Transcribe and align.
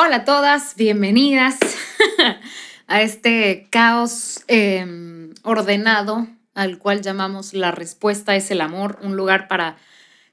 Hola 0.00 0.18
a 0.18 0.24
todas, 0.24 0.76
bienvenidas 0.76 1.58
a 2.86 3.02
este 3.02 3.66
caos 3.68 4.44
em, 4.46 5.34
ordenado 5.42 6.28
al 6.54 6.78
cual 6.78 7.02
llamamos 7.02 7.52
La 7.52 7.72
Respuesta 7.72 8.36
es 8.36 8.52
el 8.52 8.60
Amor, 8.60 9.00
un 9.02 9.16
lugar 9.16 9.48
para 9.48 9.76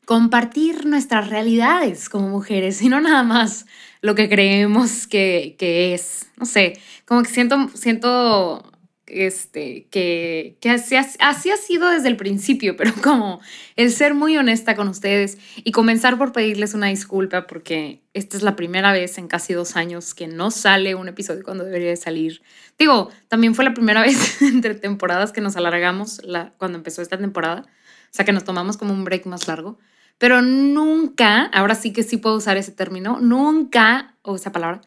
compartir 0.05 0.85
nuestras 0.85 1.31
realidades 1.31 2.09
como 2.09 2.29
mujeres 2.29 2.79
y 2.83 2.89
no 2.89 3.01
nada 3.01 3.23
más 3.23 3.65
lo 4.01 4.13
que 4.13 4.29
creemos 4.29 5.07
que, 5.07 5.55
que 5.57 5.95
es. 5.95 6.27
No 6.37 6.45
sé, 6.45 6.79
como 7.05 7.23
que 7.23 7.29
siento, 7.29 7.67
siento 7.73 8.71
este, 9.07 9.87
que, 9.91 10.57
que 10.59 10.69
así, 10.71 10.95
así, 10.95 11.51
ha 11.51 11.57
sido 11.57 11.89
desde 11.89 12.07
el 12.07 12.17
principio, 12.17 12.75
pero 12.77 12.93
como 13.01 13.39
el 13.75 13.91
ser 13.91 14.13
muy 14.13 14.37
honesta 14.37 14.75
con 14.75 14.87
ustedes 14.87 15.37
y 15.57 15.71
comenzar 15.71 16.17
por 16.17 16.31
pedirles 16.31 16.73
una 16.73 16.87
disculpa 16.87 17.47
porque 17.47 18.01
esta 18.13 18.37
es 18.37 18.43
la 18.43 18.55
primera 18.55 18.91
vez 18.91 19.17
en 19.17 19.27
casi 19.27 19.53
dos 19.53 19.75
años 19.75 20.13
que 20.13 20.27
no 20.27 20.51
sale 20.51 20.95
un 20.95 21.07
episodio 21.07 21.43
cuando 21.43 21.63
debería 21.63 21.89
de 21.89 21.97
salir. 21.97 22.41
Digo, 22.77 23.09
también 23.27 23.55
fue 23.55 23.65
la 23.65 23.73
primera 23.73 24.01
vez 24.03 24.41
entre 24.41 24.75
temporadas 24.75 25.31
que 25.31 25.41
nos 25.41 25.55
alargamos 25.55 26.21
la, 26.23 26.53
cuando 26.57 26.77
empezó 26.77 27.01
esta 27.01 27.17
temporada, 27.17 27.61
o 27.65 28.15
sea 28.15 28.25
que 28.25 28.33
nos 28.33 28.43
tomamos 28.43 28.77
como 28.77 28.93
un 28.93 29.03
break 29.03 29.25
más 29.25 29.47
largo, 29.47 29.77
pero 30.17 30.41
nunca, 30.41 31.43
ahora 31.53 31.75
sí 31.75 31.91
que 31.91 32.03
sí 32.03 32.17
puedo 32.17 32.37
usar 32.37 32.57
ese 32.57 32.71
término, 32.71 33.19
nunca, 33.19 34.15
o 34.21 34.35
esa 34.35 34.51
palabra, 34.51 34.81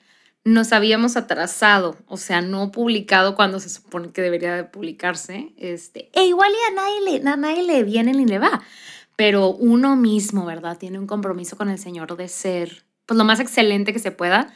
nos 0.45 0.73
habíamos 0.73 1.17
atrasado, 1.17 1.97
o 2.07 2.17
sea, 2.17 2.41
no 2.41 2.71
publicado 2.71 3.35
cuando 3.35 3.61
se 3.61 3.69
supone 3.69 4.13
que 4.13 4.23
debería 4.23 4.55
de 4.55 4.65
publicarse. 4.65 5.53
Este, 5.59 6.11
e 6.15 6.25
igual 6.25 6.51
y 6.53 6.73
a 6.73 6.75
nadie, 6.75 7.01
le, 7.01 7.21
nadie 7.37 7.63
le 7.63 7.83
viene 7.85 8.13
ni 8.13 8.25
le 8.25 8.39
va, 8.39 8.63
pero 9.17 9.51
uno 9.51 9.97
mismo, 9.97 10.47
¿verdad? 10.47 10.79
Tiene 10.79 10.99
un 10.99 11.07
compromiso 11.07 11.57
con 11.57 11.69
el 11.69 11.79
Señor 11.79 12.17
de 12.17 12.29
ser 12.29 12.85
pues 13.05 13.17
lo 13.17 13.25
más 13.25 13.41
excelente 13.41 13.93
que 13.93 13.99
se 13.99 14.11
pueda. 14.11 14.53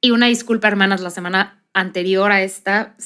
Y 0.00 0.10
una 0.10 0.26
disculpa, 0.26 0.68
hermanas, 0.68 1.00
la 1.00 1.10
semana 1.10 1.64
anterior 1.74 2.30
a 2.30 2.42
esta, 2.42 2.96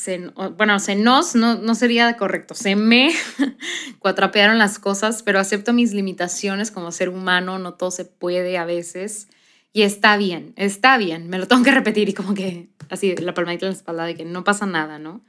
bueno, 0.56 0.79
se 0.79 0.95
nos, 0.95 1.34
no, 1.34 1.55
no 1.55 1.75
sería 1.75 2.17
correcto, 2.17 2.55
se 2.55 2.77
me 2.77 3.11
cuatrapearon 3.98 4.59
las 4.59 4.79
cosas, 4.79 5.23
pero 5.23 5.41
acepto 5.41 5.73
mis 5.73 5.95
limitaciones 5.95 6.70
como 6.70 6.92
ser 6.92 7.09
humano, 7.09 7.59
no 7.59 7.75
todo 7.75 7.91
se 7.91 8.05
puede 8.05 8.59
a 8.59 8.67
veces. 8.67 9.29
Y 9.72 9.83
está 9.83 10.16
bien, 10.16 10.55
está 10.56 10.97
bien, 10.98 11.28
me 11.28 11.38
lo 11.38 11.47
tengo 11.47 11.62
que 11.62 11.70
repetir 11.70 12.08
y 12.08 12.14
como 12.14 12.34
que 12.34 12.70
así 12.88 13.14
la 13.16 13.34
palmadita 13.34 13.66
en 13.66 13.72
la 13.72 13.77
espalda 13.77 14.05
de 14.05 14.14
que 14.14 14.24
no 14.24 14.44
pasa 14.44 14.66
nada, 14.66 14.98
¿no? 14.98 15.24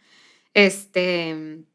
Este, 0.54 1.66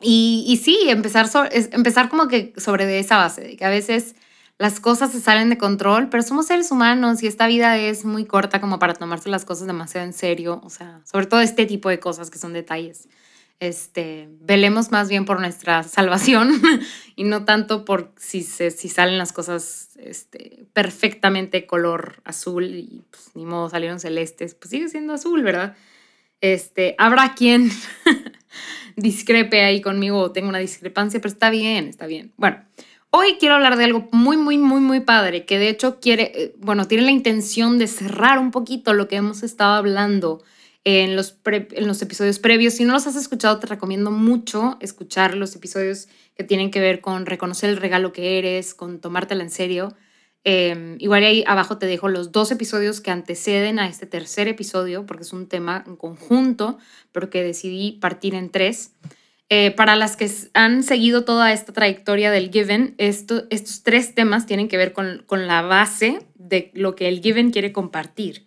y, 0.00 0.44
y 0.46 0.56
sí, 0.56 0.78
empezar, 0.88 1.28
empezar 1.52 2.08
como 2.08 2.28
que 2.28 2.52
sobre 2.56 2.98
esa 2.98 3.18
base, 3.18 3.42
de 3.42 3.56
que 3.56 3.64
a 3.64 3.70
veces 3.70 4.14
las 4.58 4.80
cosas 4.80 5.12
se 5.12 5.20
salen 5.20 5.50
de 5.50 5.58
control, 5.58 6.08
pero 6.08 6.22
somos 6.22 6.46
seres 6.46 6.72
humanos 6.72 7.22
y 7.22 7.26
esta 7.26 7.46
vida 7.46 7.76
es 7.78 8.04
muy 8.04 8.24
corta 8.24 8.60
como 8.60 8.78
para 8.78 8.94
tomarse 8.94 9.28
las 9.28 9.44
cosas 9.44 9.66
demasiado 9.66 10.06
en 10.06 10.12
serio, 10.12 10.60
o 10.64 10.70
sea, 10.70 11.00
sobre 11.04 11.26
todo 11.26 11.40
este 11.40 11.66
tipo 11.66 11.88
de 11.88 12.00
cosas 12.00 12.30
que 12.30 12.38
son 12.38 12.52
detalles 12.52 13.08
este, 13.60 14.28
velemos 14.40 14.90
más 14.90 15.08
bien 15.08 15.24
por 15.24 15.40
nuestra 15.40 15.82
salvación 15.82 16.60
y 17.16 17.24
no 17.24 17.44
tanto 17.44 17.84
por 17.84 18.12
si, 18.16 18.42
salen 18.42 19.18
las 19.18 19.32
cosas 19.32 19.96
este, 19.98 20.66
perfectamente 20.72 21.66
color 21.66 22.22
azul 22.24 22.64
y 22.64 23.02
pues, 23.10 23.30
ni 23.34 23.46
modo 23.46 23.68
salieron 23.68 23.98
celestes, 23.98 24.54
pues 24.54 24.70
sigue 24.70 24.88
siendo 24.88 25.12
azul, 25.12 25.42
¿verdad? 25.42 25.76
Este, 26.40 26.94
habrá 26.98 27.34
quien 27.34 27.70
discrepe 28.96 29.64
ahí 29.64 29.80
conmigo 29.80 30.18
o 30.20 30.32
tenga 30.32 30.48
una 30.48 30.58
discrepancia, 30.58 31.20
pero 31.20 31.32
está 31.32 31.50
bien, 31.50 31.88
está 31.88 32.06
bien. 32.06 32.32
Bueno, 32.36 32.62
hoy 33.10 33.38
quiero 33.40 33.56
hablar 33.56 33.76
de 33.76 33.84
algo 33.84 34.08
muy, 34.12 34.36
muy, 34.36 34.56
muy, 34.56 34.80
muy 34.80 35.00
padre, 35.00 35.44
que 35.46 35.58
de 35.58 35.68
hecho 35.68 35.98
quiere, 35.98 36.30
eh, 36.34 36.54
bueno, 36.58 36.86
tiene 36.86 37.04
la 37.04 37.10
intención 37.10 37.78
de 37.78 37.88
cerrar 37.88 38.38
un 38.38 38.52
poquito 38.52 38.94
lo 38.94 39.08
que 39.08 39.16
hemos 39.16 39.42
estado 39.42 39.74
hablando 39.74 40.44
en 40.88 41.16
los, 41.16 41.36
en 41.44 41.86
los 41.86 42.00
episodios 42.00 42.38
previos. 42.38 42.72
Si 42.74 42.84
no 42.86 42.94
los 42.94 43.06
has 43.06 43.14
escuchado, 43.14 43.58
te 43.58 43.66
recomiendo 43.66 44.10
mucho 44.10 44.78
escuchar 44.80 45.36
los 45.36 45.54
episodios 45.54 46.08
que 46.34 46.44
tienen 46.44 46.70
que 46.70 46.80
ver 46.80 47.02
con 47.02 47.26
reconocer 47.26 47.68
el 47.68 47.76
regalo 47.76 48.14
que 48.14 48.38
eres, 48.38 48.72
con 48.72 48.98
tomártela 48.98 49.42
en 49.42 49.50
serio. 49.50 49.94
Em, 50.44 50.96
igual 50.98 51.24
ahí 51.24 51.44
abajo 51.46 51.76
te 51.76 51.84
dejo 51.84 52.08
los 52.08 52.32
dos 52.32 52.50
episodios 52.50 53.02
que 53.02 53.10
anteceden 53.10 53.78
a 53.78 53.86
este 53.86 54.06
tercer 54.06 54.48
episodio, 54.48 55.04
porque 55.04 55.24
es 55.24 55.34
un 55.34 55.46
tema 55.46 55.84
en 55.86 55.96
conjunto, 55.96 56.78
pero 57.12 57.28
que 57.28 57.42
decidí 57.42 57.92
partir 58.00 58.34
en 58.34 58.48
tres. 58.48 58.92
Eh, 59.50 59.72
para 59.72 59.94
las 59.94 60.16
que 60.16 60.30
han 60.54 60.82
seguido 60.82 61.24
toda 61.24 61.52
esta 61.52 61.74
trayectoria 61.74 62.30
del 62.30 62.50
Given, 62.50 62.94
esto, 62.96 63.44
estos 63.50 63.82
tres 63.82 64.14
temas 64.14 64.46
tienen 64.46 64.68
que 64.68 64.78
ver 64.78 64.94
con, 64.94 65.22
con 65.26 65.46
la 65.46 65.60
base 65.60 66.20
de 66.34 66.70
lo 66.72 66.94
que 66.94 67.08
el 67.08 67.20
Given 67.20 67.50
quiere 67.50 67.72
compartir, 67.72 68.46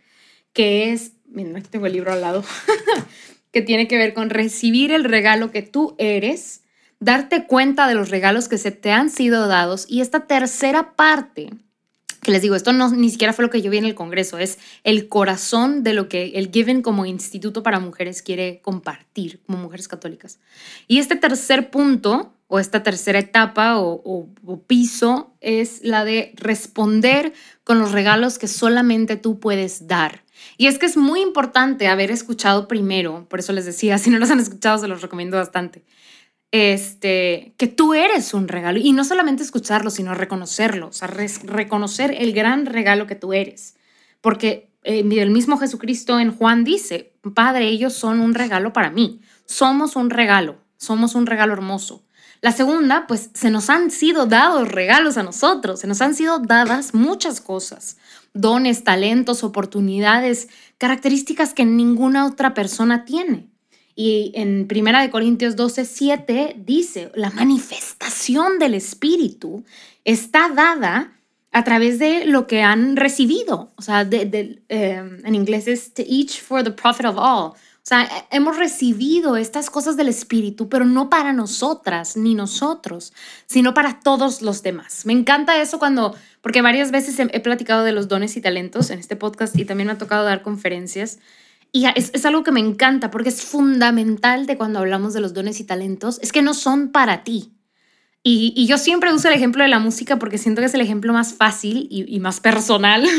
que 0.54 0.92
es 0.92 1.14
miren, 1.32 1.56
aquí 1.56 1.68
tengo 1.70 1.88
el 1.88 1.94
libro 1.94 2.12
al 2.12 2.22
lado, 2.22 2.44
que 3.52 3.62
tiene 3.62 3.88
que 3.88 3.98
ver 3.98 4.14
con 4.14 4.30
recibir 4.30 4.92
el 4.92 5.04
regalo 5.04 5.52
que 5.52 5.62
tú 5.62 5.96
eres, 5.98 6.62
darte 7.00 7.46
cuenta 7.48 7.88
de 7.88 7.96
los 7.96 8.10
regalos 8.10 8.48
que 8.48 8.58
se 8.58 8.72
te 8.72 8.92
han 8.92 9.10
sido 9.10 9.48
dados 9.48 9.86
y 9.90 10.02
esta 10.02 10.28
tercera 10.28 10.96
parte, 10.96 11.50
que 12.22 12.32
les 12.32 12.42
digo, 12.42 12.56
esto 12.56 12.72
no 12.74 12.90
ni 12.92 13.10
siquiera 13.10 13.34
fue 13.34 13.44
lo 13.44 13.50
que 13.50 13.62
yo 13.62 13.72
vi 13.72 13.78
en 13.78 13.86
el 13.86 13.96
Congreso, 13.96 14.38
es 14.38 14.60
el 14.84 15.10
corazón 15.10 15.84
de 15.84 15.94
lo 15.94 16.08
que 16.08 16.34
el 16.36 16.52
Given 16.52 16.82
como 16.82 17.06
Instituto 17.06 17.64
para 17.64 17.80
Mujeres 17.80 18.22
quiere 18.22 18.62
compartir 18.62 19.42
como 19.46 19.58
mujeres 19.58 19.88
católicas. 19.88 20.40
Y 20.88 21.00
este 21.00 21.16
tercer 21.16 21.72
punto 21.72 22.34
o 22.54 22.60
esta 22.60 22.84
tercera 22.84 23.18
etapa 23.18 23.78
o, 23.78 24.28
piso 24.68 25.34
es 25.40 25.80
la 25.84 26.04
de 26.04 26.34
responder 26.36 27.32
con 27.64 27.80
los 27.80 27.94
regalos 27.94 28.38
que 28.38 28.50
solamente 28.50 29.16
tú 29.16 29.40
puedes 29.40 29.88
dar. 29.88 30.26
Y 30.58 30.68
es 30.68 30.78
que 30.78 30.86
es 30.86 30.98
muy 30.98 31.22
importante 31.22 31.88
haber 31.88 32.12
escuchado 32.12 32.68
primero, 32.68 33.26
por 33.30 33.40
eso 33.40 33.54
les 33.54 33.66
decía, 33.66 33.98
si 34.00 34.10
no 34.10 34.20
los 34.20 34.32
han 34.32 34.42
escuchado, 34.42 34.78
se 34.80 34.90
los 34.90 35.02
recomiendo 35.02 35.38
bastante, 35.38 35.86
este, 36.52 37.54
que 37.56 37.68
tú 37.68 37.94
eres 37.94 38.34
un 38.34 38.50
regalo. 38.50 38.80
Y 38.80 38.92
no 38.92 39.06
solamente 39.06 39.44
escucharlo, 39.44 39.90
sino 39.90 40.14
reconocerlo, 40.14 40.88
o 40.88 40.94
sea, 40.94 41.08
reconocer 41.08 42.14
el 42.18 42.34
gran 42.34 42.66
regalo 42.66 43.08
que 43.08 43.16
tú 43.16 43.32
eres. 43.32 43.78
Porque 44.20 44.70
eh, 44.84 45.06
el 45.10 45.32
mismo 45.32 45.58
Jesucristo 45.58 46.20
en 46.20 46.36
Juan 46.36 46.66
dice, 46.66 47.14
Padre, 47.34 47.70
ellos 47.70 47.94
son 47.94 48.20
un 48.20 48.34
regalo 48.34 48.74
para 48.74 48.92
mí. 48.92 49.22
Somos 49.46 49.96
un 49.96 50.10
regalo, 50.10 50.58
somos 50.76 51.16
un 51.16 51.28
regalo 51.28 51.54
hermoso. 51.54 52.04
La 52.42 52.52
segunda, 52.52 53.06
pues 53.08 53.30
se 53.34 53.52
nos 53.52 53.70
han 53.70 53.92
sido 53.92 54.26
dados 54.26 54.68
regalos 54.68 55.18
a 55.18 55.24
nosotros, 55.24 55.80
se 55.80 55.88
nos 55.88 56.02
han 56.02 56.16
sido 56.16 56.40
dadas 56.40 56.94
muchas 56.94 57.40
cosas 57.40 57.98
dones, 58.34 58.84
talentos, 58.84 59.44
oportunidades, 59.44 60.50
características 60.78 61.54
que 61.54 61.66
ninguna 61.66 62.26
otra 62.26 62.54
persona 62.54 63.06
tiene. 63.06 63.48
Y 63.96 64.32
en 64.36 64.68
Primera 64.68 65.02
de 65.02 65.10
Corintios 65.10 65.56
12, 65.56 65.86
7 65.86 66.56
dice, 66.58 67.12
la 67.14 67.30
manifestación 67.30 68.58
del 68.58 68.74
Espíritu 68.74 69.64
está 70.06 70.50
dada 70.50 71.12
a 71.52 71.64
través 71.66 72.00
de 72.00 72.26
lo 72.26 72.48
que 72.48 72.62
han 72.62 72.96
recibido. 72.96 73.74
O 73.76 73.82
sea, 73.82 74.08
em, 74.10 75.26
en 75.26 75.36
inglés 75.36 75.68
es 75.68 75.94
to 75.94 76.04
each 76.08 76.42
for 76.42 76.64
the 76.64 76.72
profit 76.72 77.06
of 77.06 77.18
all. 77.18 77.54
O 77.84 77.88
sea, 77.92 78.08
hemos 78.30 78.58
recibido 78.58 79.38
estas 79.38 79.72
cosas 79.72 79.98
del 79.98 80.08
Espíritu, 80.08 80.70
pero 80.70 80.86
no 80.86 81.10
para 81.10 81.34
nosotras 81.34 82.16
ni 82.16 82.36
nosotros, 82.36 83.12
sino 83.48 83.74
para 83.74 84.00
todos 84.02 84.44
los 84.44 84.62
demás. 84.62 85.04
Me 85.08 85.14
encanta 85.14 85.60
eso 85.60 85.80
cuando, 85.80 86.16
porque 86.42 86.62
varias 86.62 86.92
veces 86.92 87.18
he, 87.18 87.40
platicado 87.40 87.84
de 87.84 87.92
los 87.92 88.08
dones 88.08 88.38
y 88.38 88.42
talentos 88.42 88.92
en 88.92 89.00
este 89.00 89.16
podcast 89.16 89.58
y 89.58 89.66
también 89.66 89.88
me 89.88 89.94
ha 89.94 89.98
tocado 89.98 90.24
dar 90.24 90.44
conferencias. 90.44 91.18
Y 91.72 91.86
es, 91.96 92.24
algo 92.24 92.44
que 92.44 92.52
me 92.52 92.60
encanta 92.60 93.10
porque 93.10 93.30
es 93.30 93.42
fundamental 93.42 94.46
de 94.46 94.58
cuando 94.58 94.78
hablamos 94.78 95.14
de 95.14 95.22
los 95.22 95.34
dones 95.34 95.60
y 95.60 95.64
talentos, 95.64 96.20
es 96.22 96.32
que 96.32 96.44
no 96.44 96.54
son 96.54 96.92
para 96.92 97.24
ti, 97.24 97.56
y, 98.24 98.54
y, 98.56 98.68
yo 98.68 98.78
siempre 98.78 99.12
uso 99.12 99.30
el 99.30 99.34
ejemplo 99.34 99.64
de 99.64 99.70
la 99.70 99.80
música 99.80 100.20
porque 100.20 100.38
siento 100.38 100.62
que 100.62 100.68
es 100.68 100.74
el 100.76 100.82
ejemplo 100.82 101.12
más 101.12 101.34
fácil 101.34 101.88
y, 101.90 102.06
y 102.08 102.20
más 102.20 102.40
personal. 102.40 103.04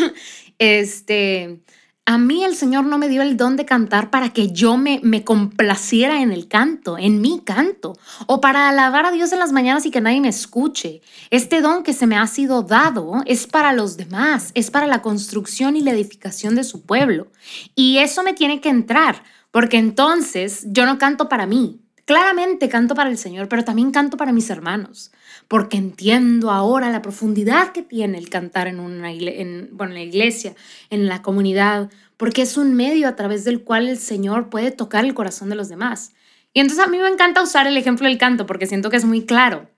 Este, 0.58 1.60
a 2.04 2.18
mí 2.18 2.42
el 2.44 2.56
Señor 2.56 2.84
no 2.84 2.98
me 2.98 3.08
dio 3.08 3.22
el 3.22 3.36
don 3.36 3.54
de 3.54 3.64
cantar 3.64 4.10
para 4.10 4.30
que 4.30 4.50
yo 4.50 4.76
me, 4.76 5.00
me 5.04 5.22
complaciera 5.22 6.20
en 6.20 6.32
el 6.32 6.48
canto, 6.48 6.98
en 6.98 7.20
mi 7.20 7.40
canto, 7.44 7.96
o 8.26 8.40
para 8.40 8.68
alabar 8.68 9.06
a 9.06 9.12
Dios 9.12 9.32
en 9.32 9.38
las 9.38 9.52
mañanas 9.52 9.86
y 9.86 9.92
que 9.92 10.00
nadie 10.00 10.20
me 10.20 10.28
escuche. 10.28 11.00
Este 11.30 11.60
don 11.60 11.84
que 11.84 11.92
se 11.92 12.08
me 12.08 12.16
ha 12.16 12.26
sido 12.26 12.62
dado 12.62 13.22
es 13.24 13.46
para 13.46 13.72
los 13.72 13.96
demás, 13.96 14.50
es 14.54 14.70
para 14.72 14.88
la 14.88 15.00
construcción 15.00 15.76
y 15.76 15.80
la 15.80 15.92
edificación 15.92 16.56
de 16.56 16.64
su 16.64 16.82
pueblo. 16.82 17.28
Y 17.76 17.98
eso 17.98 18.24
me 18.24 18.34
tiene 18.34 18.60
que 18.60 18.68
entrar, 18.68 19.22
porque 19.52 19.78
entonces 19.78 20.64
yo 20.66 20.86
no 20.86 20.98
canto 20.98 21.28
para 21.28 21.46
mí. 21.46 21.81
Claramente 22.04 22.68
canto 22.68 22.96
para 22.96 23.10
el 23.10 23.18
Señor, 23.18 23.48
pero 23.48 23.64
también 23.64 23.92
canto 23.92 24.16
para 24.16 24.32
mis 24.32 24.50
hermanos, 24.50 25.12
porque 25.46 25.76
entiendo 25.76 26.50
ahora 26.50 26.90
la 26.90 27.00
profundidad 27.00 27.70
que 27.70 27.82
tiene 27.82 28.18
el 28.18 28.28
cantar 28.28 28.66
en, 28.66 28.80
una 28.80 29.12
en, 29.12 29.68
bueno, 29.72 29.92
en 29.92 29.98
la 29.98 30.04
iglesia, 30.04 30.56
en 30.90 31.06
la 31.06 31.22
comunidad, 31.22 31.90
porque 32.16 32.42
es 32.42 32.56
un 32.56 32.74
medio 32.74 33.06
a 33.06 33.14
través 33.14 33.44
del 33.44 33.62
cual 33.62 33.88
el 33.88 33.98
Señor 33.98 34.50
puede 34.50 34.72
tocar 34.72 35.04
el 35.04 35.14
corazón 35.14 35.48
de 35.48 35.54
los 35.54 35.68
demás. 35.68 36.12
Y 36.52 36.60
entonces 36.60 36.84
a 36.84 36.88
mí 36.88 36.98
me 36.98 37.08
encanta 37.08 37.42
usar 37.42 37.68
el 37.68 37.76
ejemplo 37.76 38.08
del 38.08 38.18
canto 38.18 38.46
porque 38.46 38.66
siento 38.66 38.90
que 38.90 38.96
es 38.96 39.04
muy 39.04 39.24
claro. 39.24 39.70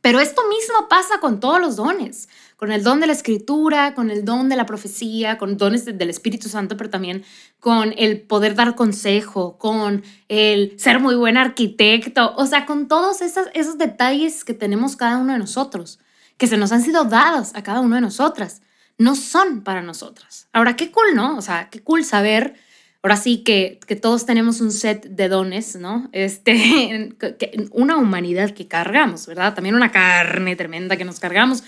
Pero 0.00 0.20
esto 0.20 0.42
mismo 0.48 0.88
pasa 0.88 1.20
con 1.20 1.40
todos 1.40 1.60
los 1.60 1.76
dones, 1.76 2.28
con 2.58 2.72
el 2.72 2.82
don 2.82 2.98
de 2.98 3.06
la 3.06 3.12
escritura, 3.12 3.94
con 3.94 4.10
el 4.10 4.24
don 4.24 4.48
de 4.48 4.56
la 4.56 4.66
profecía, 4.66 5.38
con 5.38 5.56
dones 5.56 5.84
del 5.84 6.10
Espíritu 6.10 6.48
Santo, 6.48 6.76
pero 6.76 6.90
también 6.90 7.22
con 7.60 7.94
el 7.96 8.20
poder 8.20 8.56
dar 8.56 8.74
consejo, 8.74 9.56
con 9.58 10.02
el 10.28 10.74
ser 10.76 10.98
muy 10.98 11.14
buen 11.14 11.36
arquitecto, 11.36 12.34
o 12.36 12.46
sea, 12.46 12.66
con 12.66 12.88
todos 12.88 13.22
esos, 13.22 13.46
esos 13.54 13.78
detalles 13.78 14.44
que 14.44 14.54
tenemos 14.54 14.96
cada 14.96 15.18
uno 15.18 15.34
de 15.34 15.38
nosotros, 15.38 16.00
que 16.36 16.48
se 16.48 16.56
nos 16.56 16.72
han 16.72 16.82
sido 16.82 17.04
dados 17.04 17.52
a 17.54 17.62
cada 17.62 17.78
uno 17.78 17.94
de 17.94 18.00
nosotras, 18.00 18.60
no 18.98 19.14
son 19.14 19.62
para 19.62 19.80
nosotras. 19.80 20.48
Ahora, 20.52 20.74
qué 20.74 20.90
cool, 20.90 21.14
¿no? 21.14 21.38
O 21.38 21.42
sea, 21.42 21.68
qué 21.70 21.80
cool 21.80 22.04
saber 22.04 22.56
ahora 23.04 23.16
sí 23.16 23.44
que, 23.44 23.78
que, 23.86 23.94
todos 23.94 24.26
tenemos 24.26 24.60
un 24.60 24.72
set 24.72 25.06
de 25.06 25.28
dones, 25.28 25.76
¿no? 25.76 26.08
Este, 26.10 27.14
una 27.70 27.96
humanidad 27.98 28.50
que 28.50 28.66
cargamos, 28.66 29.28
¿verdad? 29.28 29.54
También 29.54 29.76
una 29.76 29.92
carne 29.92 30.56
tremenda 30.56 30.96
que 30.96 31.04
nos 31.04 31.20
cargamos 31.20 31.62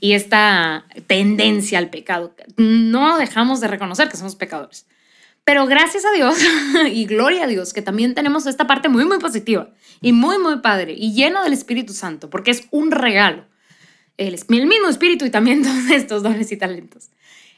y 0.00 0.12
esta 0.12 0.86
tendencia 1.06 1.78
al 1.78 1.90
pecado. 1.90 2.34
No 2.56 3.18
dejamos 3.18 3.60
de 3.60 3.68
reconocer 3.68 4.08
que 4.08 4.16
somos 4.16 4.36
pecadores. 4.36 4.86
Pero 5.44 5.66
gracias 5.66 6.04
a 6.04 6.12
Dios 6.12 6.36
y 6.92 7.06
gloria 7.06 7.44
a 7.44 7.46
Dios 7.46 7.72
que 7.72 7.82
también 7.82 8.14
tenemos 8.14 8.46
esta 8.46 8.66
parte 8.66 8.88
muy, 8.88 9.04
muy 9.04 9.18
positiva 9.18 9.70
y 10.00 10.12
muy, 10.12 10.38
muy 10.38 10.58
padre 10.60 10.94
y 10.96 11.14
lleno 11.14 11.42
del 11.44 11.52
Espíritu 11.52 11.92
Santo, 11.92 12.30
porque 12.30 12.50
es 12.50 12.66
un 12.70 12.90
regalo. 12.90 13.46
El, 14.16 14.34
el 14.34 14.66
mismo 14.66 14.88
Espíritu 14.88 15.24
y 15.24 15.30
también 15.30 15.62
todos 15.64 15.90
estos 15.90 16.22
dones 16.22 16.50
y 16.52 16.56
talentos. 16.56 17.10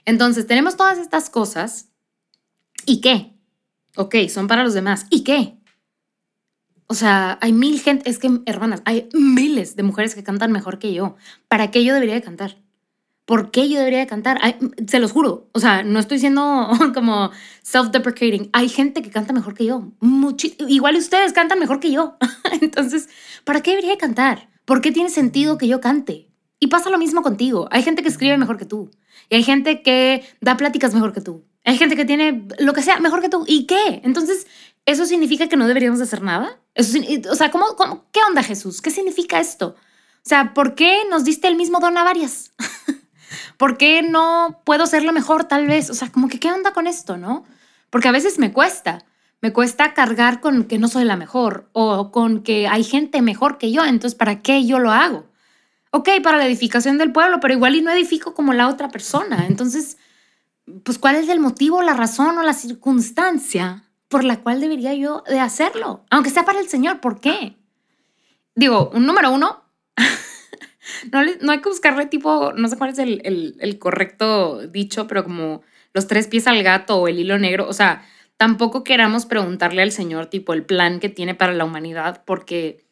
Entonces, 0.05 0.47
tenemos 0.47 0.77
todas 0.77 0.99
estas 0.99 1.31
cosas 1.31 1.89
¿Y 2.89 3.03
qué? 3.03 3.35
Ok, 3.97 4.15
son 4.31 4.47
para 4.49 4.65
los 4.65 4.73
demás. 4.73 5.07
¿Y 5.11 5.23
qué? 5.23 5.58
O 6.89 6.95
sea, 6.95 7.39
hay 7.43 7.53
mil 7.53 7.79
gente, 7.81 8.09
es 8.09 8.19
que, 8.19 8.41
hermanas, 8.47 8.81
hay 8.87 9.09
miles 9.13 9.77
de 9.77 9.83
mujeres 9.83 10.15
que 10.15 10.25
cantan 10.25 10.53
mejor 10.53 10.79
que 10.79 10.95
yo. 10.95 11.17
¿Para 11.47 11.71
qué 11.71 11.85
yo 11.85 11.93
debería 11.93 12.15
de 12.15 12.23
cantar? 12.23 12.57
¿Por 13.27 13.51
qué 13.51 13.69
yo 13.69 13.79
debería 13.79 13.99
de 13.99 14.07
cantar? 14.07 14.41
se 14.87 14.99
los 14.99 15.13
juro. 15.13 15.51
O 15.53 15.61
sea, 15.61 15.83
no 15.83 15.99
estoy 15.99 16.19
siendo 16.19 16.71
como 16.95 17.31
self-deprecating. 17.63 18.49
Hay 18.55 18.71
gente 18.71 19.03
que 19.03 19.11
canta 19.11 19.35
mejor 19.35 19.53
que 19.53 19.67
yo. 19.67 19.93
igual 20.67 20.97
ustedes 20.97 21.35
cantan 21.35 21.59
mejor 21.59 21.79
que 21.79 21.93
yo. 21.93 22.17
Entonces, 22.63 23.11
¿para 23.45 23.61
qué 23.61 23.73
debería 23.73 23.91
de 23.91 23.99
cantar? 23.99 24.49
¿Por 24.65 24.81
qué 24.81 24.91
tiene 24.91 25.11
sentido 25.11 25.59
que 25.59 25.69
yo 25.69 25.83
cante? 25.83 26.31
Y 26.59 26.69
pasa 26.69 26.89
lo 26.89 26.97
mismo 26.97 27.21
contigo. 27.21 27.69
Hay 27.71 27.83
gente 27.83 28.03
que 28.03 28.09
escribe 28.09 28.39
mejor 28.39 28.57
que 28.57 28.65
tú. 28.65 28.91
Y 29.29 29.37
hay 29.37 29.43
gente 29.43 29.83
que 29.83 30.25
da 30.41 30.57
pláticas 30.57 30.95
mejor 30.95 31.13
que 31.13 31.21
tú. 31.21 31.45
Hay 31.67 31.77
gente 31.77 31.97
que 31.97 32.07
tiene 32.07 32.49
lo 32.59 32.73
que 32.73 32.81
sea 32.81 32.99
mejor 32.99 33.21
que 33.21 33.29
tú. 33.29 33.45
¿Y 33.47 33.67
qué? 33.67 34.01
Entonces, 34.05 34.47
¿eso 34.87 35.05
significa 35.05 35.49
que 35.49 35.57
no 35.59 35.69
deberíamos 35.69 36.01
hacer 36.01 36.23
nada? 36.23 36.59
Eso, 36.79 36.97
o 37.29 37.35
sea, 37.35 37.51
¿cómo, 37.51 38.07
qué 38.13 38.21
onda 38.29 38.45
Jesús? 38.45 38.81
¿Qué 38.81 38.93
significa 38.93 39.41
esto? 39.41 39.75
O 39.77 40.29
sea, 40.29 40.55
¿por 40.55 40.77
qué 40.77 41.03
nos 41.11 41.25
diste 41.25 41.49
el 41.49 41.57
mismo 41.57 41.81
don 41.81 41.99
a 41.99 42.05
varias? 42.05 42.53
¿Por 43.57 43.77
qué 43.77 44.03
no 44.03 44.63
puedo 44.65 44.87
ser 44.87 45.03
lo 45.03 45.13
mejor 45.13 45.43
tal 45.45 45.67
vez? 45.67 45.91
O 45.91 45.95
sea, 45.95 46.13
como 46.13 46.29
que, 46.29 46.39
¿qué 46.39 46.53
onda 46.53 46.73
con 46.73 46.87
esto, 46.87 47.17
no? 47.17 47.45
Porque 47.91 48.07
a 48.07 48.13
veces 48.13 48.39
me 48.39 48.53
cuesta. 48.53 49.05
Me 49.41 49.53
cuesta 49.53 49.93
cargar 49.93 50.41
con 50.41 50.65
que 50.65 50.79
no 50.79 50.87
soy 50.87 51.03
la 51.03 51.17
mejor 51.17 51.69
o 51.73 52.13
con 52.13 52.45
que 52.45 52.69
hay 52.69 52.85
gente 52.85 53.23
mejor 53.23 53.59
que 53.59 53.73
yo, 53.73 53.85
entonces 53.85 54.17
¿para 54.17 54.41
qué 54.41 54.65
yo 54.65 54.79
lo 54.79 54.93
hago? 54.93 55.27
Ok, 55.91 56.11
para 56.23 56.39
la 56.39 56.47
edificación 56.47 56.97
del 56.97 57.11
pueblo, 57.11 57.41
pero 57.41 57.55
igual 57.55 57.75
y 57.75 57.83
no 57.83 57.91
edifico 57.91 58.35
como 58.35 58.53
la 58.53 58.69
otra 58.69 58.89
persona. 58.89 59.47
Entonces, 59.49 59.97
pues 60.85 60.99
cuál 60.99 61.17
es 61.17 61.29
el 61.29 61.41
motivo, 61.41 61.83
la 61.83 61.95
razón 61.95 62.39
o 62.39 62.43
la 62.43 62.53
circunstancia 62.53 63.88
por 64.09 64.25
la 64.25 64.41
cual 64.41 64.61
debería 64.61 64.95
yo 64.95 65.23
de 65.29 65.41
hacerlo, 65.41 66.05
aunque 66.11 66.31
sea 66.31 66.45
para 66.45 66.61
el 66.61 66.69
Señor, 66.69 67.01
¿por 67.01 67.21
qué? 67.21 67.57
Digo, 68.55 68.91
un 68.93 69.07
número 69.07 69.31
uno, 69.31 69.63
no, 71.13 71.21
no, 71.43 71.53
hay 71.53 71.61
que 71.61 71.69
buscarle 71.69 72.07
tipo, 72.07 72.53
no 72.55 72.69
sé 72.69 72.77
cuál 72.77 72.91
es 72.91 72.99
el, 72.99 73.57
el, 73.61 73.79
correcto 73.79 74.67
dicho, 74.67 75.07
pero 75.07 75.25
como 75.25 75.63
los 75.93 76.07
tres 76.07 76.27
pies 76.27 76.47
al 76.47 76.63
gato 76.63 76.97
o 76.97 77.09
el 77.09 77.19
hilo 77.19 77.39
negro, 77.39 77.69
o 77.69 77.73
sea, 77.73 78.05
tampoco 78.37 78.83
queramos 78.83 79.27
preguntarle 79.27 79.83
al 79.83 79.93
Señor 79.93 80.27
tipo 80.27 80.55
el 80.55 80.65
plan 80.65 81.01
que 81.01 81.09
tiene 81.09 81.35
para 81.35 81.53
la 81.53 81.65
humanidad, 81.65 82.23
porque 82.25 82.87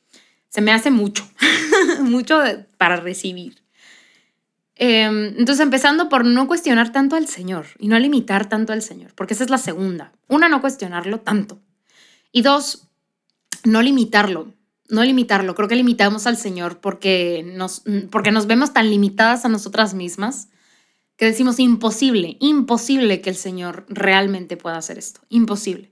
se 0.49 0.61
me 0.61 0.73
hace 0.73 0.91
mucho, 0.91 1.25
mucho 2.01 2.39
para 2.77 2.97
recibir. 2.97 3.66
Em, 4.77 5.29
entonces, 5.39 5.61
empezando 5.61 6.09
por 6.11 6.25
no 6.25 6.47
cuestionar 6.47 6.93
tanto 6.93 7.17
al 7.17 7.27
Señor 7.27 7.67
y 7.79 7.89
no 7.89 7.99
limitar 7.99 8.49
tanto 8.49 8.73
al 8.73 8.83
Señor, 8.83 9.15
porque 9.15 9.35
esa 9.35 9.45
es 9.45 9.51
la 9.51 9.59
segunda. 9.59 10.13
Una, 10.29 10.49
no 10.49 10.61
cuestionarlo 10.61 11.21
tanto. 11.21 11.59
Y 12.31 12.43
dos, 12.43 12.87
no 13.65 13.81
limitarlo. 13.81 14.53
No 14.89 15.03
limitarlo. 15.03 15.55
Creo 15.55 15.69
que 15.69 15.75
limitamos 15.77 16.27
al 16.27 16.37
Señor 16.37 16.79
porque 16.79 17.45
nos, 17.57 17.83
porque 18.11 18.31
nos 18.31 18.47
vemos 18.47 18.73
tan 18.73 18.89
limitadas 18.89 19.45
a 19.45 19.49
nosotras 19.49 19.95
mismas 19.95 20.49
que 21.17 21.25
decimos 21.25 21.59
imposible, 21.59 22.37
imposible 22.41 23.21
que 23.21 23.31
el 23.31 23.37
Señor 23.37 23.87
realmente 23.89 24.57
pueda 24.57 24.77
hacer 24.77 24.99
esto. 24.99 25.21
Imposible. 25.29 25.91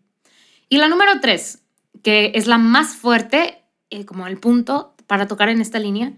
Y 0.68 0.76
la 0.76 0.88
número 0.88 1.12
tres, 1.20 1.60
que 2.02 2.32
es 2.34 2.46
la 2.46 2.58
más 2.58 2.94
fuerte, 2.94 3.62
eh, 3.90 4.04
como 4.04 4.26
el 4.26 4.38
punto 4.38 4.94
para 5.06 5.26
tocar 5.26 5.48
en 5.48 5.60
esta 5.60 5.78
línea, 5.78 6.12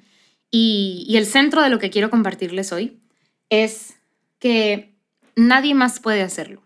y, 0.51 1.15
el 1.17 1.27
centro 1.27 1.63
de 1.63 1.71
lo 1.71 1.79
que 1.79 1.91
quiero 1.91 2.11
compartirles 2.11 2.73
hoy 2.73 3.01
es 3.51 3.95
que 4.39 4.95
nadie 5.35 5.75
más 5.75 6.01
puede 6.01 6.23
hacerlo. 6.23 6.63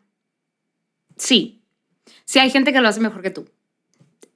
Sí, 1.16 1.62
sí 2.24 2.38
hay 2.38 2.50
gente 2.50 2.72
que 2.72 2.80
lo 2.80 2.88
hace 2.88 3.00
mejor 3.00 3.22
que 3.22 3.30
tú. 3.30 3.48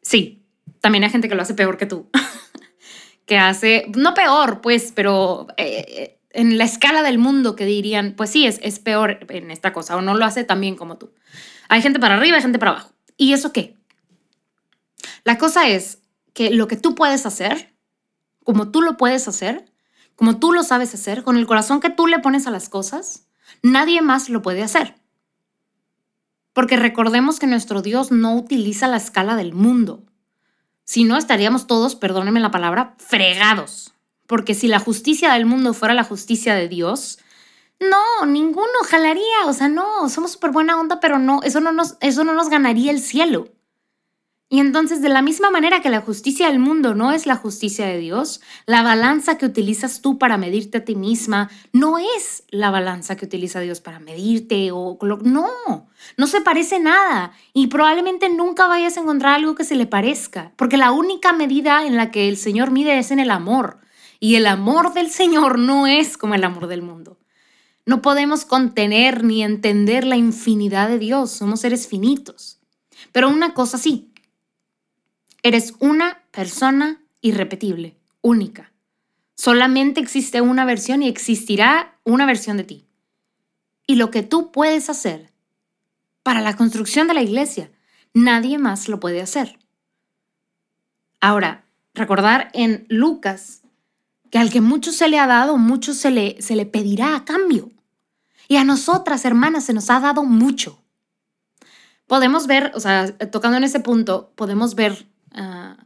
Sí, 0.03 0.45
también 0.81 1.05
hay 1.05 1.11
gente 1.11 1.29
que 1.29 1.35
lo 1.35 1.43
hace 1.43 1.55
peor 1.55 1.77
que 1.77 1.87
tú. 1.87 2.11
que 3.27 3.39
hace, 3.39 3.91
no 3.97 4.15
peor, 4.15 4.61
pues, 4.61 4.93
pero 4.95 5.47
eh, 5.57 6.19
en 6.31 6.59
la 6.59 6.65
escala 6.65 7.03
del 7.03 7.19
mundo 7.19 7.57
que 7.57 7.65
dirían, 7.65 8.15
pues 8.17 8.31
sí, 8.31 8.47
es, 8.47 8.59
es 8.63 8.79
peor 8.79 9.27
en 9.29 9.51
esta 9.51 9.73
cosa 9.73 9.97
o 9.97 10.03
no 10.03 10.15
lo 10.15 10.25
hace 10.25 10.45
tan 10.45 10.61
bien 10.61 10.77
como 10.77 10.99
tú. 10.99 11.13
Hay 11.69 11.81
gente 11.81 11.99
para 11.99 12.17
arriba, 12.17 12.37
hay 12.37 12.43
gente 12.43 12.59
para 12.59 12.73
abajo. 12.73 12.93
¿Y 13.17 13.33
eso 13.33 13.53
qué? 13.53 13.77
La 15.25 15.39
cosa 15.39 15.69
es 15.69 16.01
que 16.35 16.51
lo 16.51 16.69
que 16.69 16.77
tú 16.77 16.95
puedes 16.95 17.25
hacer 17.25 17.74
como 18.45 18.71
tú 18.71 18.83
lo 18.83 18.97
puedes 18.97 19.27
hacer, 19.27 19.73
como 20.17 20.39
tú 20.39 20.53
lo 20.53 20.63
sabes 20.63 20.95
hacer, 20.95 21.25
con 21.25 21.37
el 21.37 21.47
corazón 21.47 21.81
que 21.81 21.91
tú 21.91 22.07
le 22.07 22.21
pones 22.21 22.47
a 22.47 22.51
las 22.51 22.69
cosas, 22.69 23.27
nadie 23.63 24.01
más 24.01 24.29
lo 24.29 24.43
puede 24.43 24.63
hacer. 24.63 24.95
Porque 26.53 26.77
recordemos 26.77 27.41
que 27.41 27.49
nuestro 27.49 27.83
Dios 27.83 28.13
no 28.13 28.37
utiliza 28.37 28.87
la 28.87 28.97
escala 28.97 29.35
del 29.35 29.55
mundo. 29.55 30.05
Si 30.85 31.03
no, 31.03 31.17
estaríamos 31.17 31.67
todos, 31.67 31.97
perdónenme 31.97 32.39
la 32.39 32.53
palabra, 32.53 32.95
fregados. 32.99 33.93
Porque 34.27 34.55
si 34.55 34.69
la 34.69 34.79
justicia 34.79 35.33
del 35.33 35.47
mundo 35.47 35.75
fuera 35.75 35.95
la 35.95 36.05
justicia 36.05 36.55
de 36.55 36.69
Dios, 36.69 37.19
no, 37.81 38.27
ninguno 38.27 38.69
jalaría. 38.87 39.47
O 39.47 39.53
sea, 39.53 39.69
no, 39.69 40.09
somos 40.09 40.33
súper 40.33 40.53
buena 40.53 40.79
onda, 40.79 41.01
pero 41.01 41.19
no, 41.19 41.43
eso 41.43 41.61
no, 41.61 41.73
nos, 41.73 41.97
eso 42.01 42.23
no 42.23 42.35
nos 42.35 42.49
ganaría 42.49 42.93
el 42.93 43.01
cielo. 43.01 43.49
Y 44.55 44.61
entonces, 44.61 45.03
de 45.03 45.09
la 45.09 45.21
misma 45.21 45.51
manera 45.51 45.83
que 45.83 45.91
la 45.91 46.01
justicia 46.01 46.47
del 46.47 46.61
mundo 46.61 46.95
no 46.95 47.11
es 47.11 47.27
la 47.27 47.35
justicia 47.35 47.87
de 47.87 47.99
Dios, 47.99 48.41
la 48.67 48.85
balanza 48.85 49.37
que 49.37 49.47
utilizas 49.47 50.01
tú 50.01 50.17
para 50.17 50.39
medirte 50.39 50.79
a 50.79 50.85
ti 50.85 50.95
misma 50.95 51.51
no 51.73 51.99
es 51.99 52.45
la 52.51 52.71
balanza 52.71 53.17
que 53.17 53.25
utiliza 53.25 53.59
Dios 53.59 53.81
para 53.81 53.99
medirte 53.99 54.71
o 54.71 54.97
no, 55.25 55.89
no 56.17 56.27
se 56.29 56.41
parece 56.41 56.79
nada 56.79 57.33
y 57.53 57.67
probablemente 57.67 58.29
nunca 58.29 58.69
vayas 58.69 58.97
a 58.97 59.01
encontrar 59.01 59.35
algo 59.35 59.57
que 59.57 59.65
se 59.65 59.75
le 59.75 59.87
parezca, 59.87 60.53
porque 60.55 60.77
la 60.77 60.93
única 60.93 61.33
medida 61.33 61.85
en 61.85 61.97
la 61.97 62.13
que 62.13 62.29
el 62.29 62.37
Señor 62.37 62.71
mide 62.71 62.97
es 62.97 63.11
en 63.11 63.19
el 63.19 63.33
amor 63.33 63.81
y 64.21 64.37
el 64.37 64.47
amor 64.47 64.95
del 64.95 65.11
Señor 65.11 65.59
no 65.59 65.89
es 65.89 66.17
como 66.17 66.37
el 66.37 66.45
amor 66.45 66.69
del 66.69 66.83
mundo. 66.83 67.19
No 67.87 68.03
podemos 68.03 68.45
contener 68.45 69.25
ni 69.25 69.43
entender 69.43 70.07
la 70.07 70.17
infinidad 70.17 70.89
de 70.89 71.01
Dios, 71.01 71.33
somos 71.33 71.59
seres 71.59 71.89
finitos. 71.89 72.61
Pero 73.11 73.29
una 73.29 73.53
cosa 73.53 73.79
sí, 73.79 74.14
Eres 75.45 75.75
una 75.79 76.25
persona 76.31 77.03
irrepetible, 77.21 77.99
única. 78.23 78.73
Solamente 79.37 80.01
existe 80.01 80.41
una 80.41 80.65
versión 80.65 81.03
y 81.03 81.09
existirá 81.09 81.99
una 82.03 82.25
versión 82.25 82.57
de 82.57 82.65
ti. 82.65 82.89
Y 83.87 83.97
lo 83.97 84.11
que 84.11 84.23
tú 84.23 84.51
puedes 84.51 84.89
hacer 84.89 85.35
para 86.25 86.41
la 86.41 86.57
construcción 86.57 87.07
de 87.07 87.15
la 87.15 87.23
iglesia. 87.23 87.71
Nadie 88.15 88.59
más 88.59 88.89
lo 88.89 88.99
puede 88.99 89.21
hacer. 89.21 89.59
Ahora, 91.21 91.67
recordar 91.93 92.51
en 92.55 92.87
Lucas 92.89 93.63
que 94.31 94.39
al 94.39 94.51
que 94.51 94.63
mucho 94.63 94.93
se 94.93 95.09
le 95.09 95.19
ha 95.19 95.27
dado, 95.27 95.59
mucho 95.59 95.93
se 95.93 96.11
le, 96.11 96.41
se 96.41 96.57
le 96.57 96.65
pedirá 96.65 97.15
a 97.15 97.25
cambio. 97.27 97.71
Y 98.49 98.57
a 98.57 98.65
nosotras, 98.65 99.27
hermanas, 99.27 99.67
se 99.67 99.75
nos 99.75 99.91
ha 99.91 100.01
dado 100.01 100.25
mucho. 100.25 100.83
Podemos 102.07 102.47
ver, 102.47 102.73
o 102.75 102.81
sea, 102.81 103.17
tocando 103.31 103.59
en 103.59 103.65
ese 103.65 103.81
punto, 103.81 104.33
podemos 104.37 104.75
ver 104.75 105.07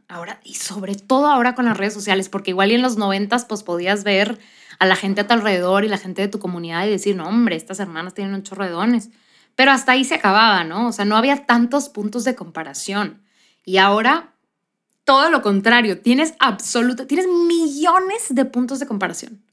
ahora, 0.09 0.41
y 0.43 0.55
sobre 0.55 0.95
todo 0.95 1.27
ahora 1.27 1.55
con 1.55 1.65
las 1.65 1.77
redes 1.77 1.93
sociales, 1.93 2.27
porque 2.27 2.51
igual 2.51 2.71
y 2.71 2.75
en 2.75 2.81
los 2.81 2.97
noventas, 2.97 3.45
pues 3.45 3.63
podías 3.63 4.03
ver 4.03 4.39
a 4.79 4.85
la 4.85 4.95
gente 4.95 5.21
a 5.21 5.27
tu 5.27 5.33
alrededor 5.33 5.85
y 5.85 5.87
la 5.87 5.97
gente 5.97 6.23
de 6.23 6.27
tu 6.27 6.39
comunidad 6.39 6.85
y 6.85 6.89
decir, 6.89 7.15
no, 7.15 7.27
hombre, 7.27 7.55
estas 7.55 7.79
hermanas 7.79 8.13
tienen 8.13 8.33
un 8.33 8.43
chorro 8.43 8.65
Pero 9.55 9.71
hasta 9.71 9.91
ahí 9.91 10.03
se 10.03 10.15
acababa, 10.15 10.63
¿no? 10.63 10.87
O 10.87 10.91
sea, 10.91 11.05
no 11.05 11.15
había 11.15 11.45
tantos 11.45 11.89
puntos 11.89 12.23
de 12.23 12.35
comparación. 12.35 13.21
Y 13.63 13.77
ahora, 13.77 14.33
todo 15.03 15.29
lo 15.29 15.41
contrario, 15.41 16.01
tienes 16.01 16.33
absoluto, 16.39 17.05
tienes 17.05 17.27
millones 17.27 18.27
de 18.29 18.45
puntos 18.45 18.79
de 18.79 18.87
comparación. 18.87 19.43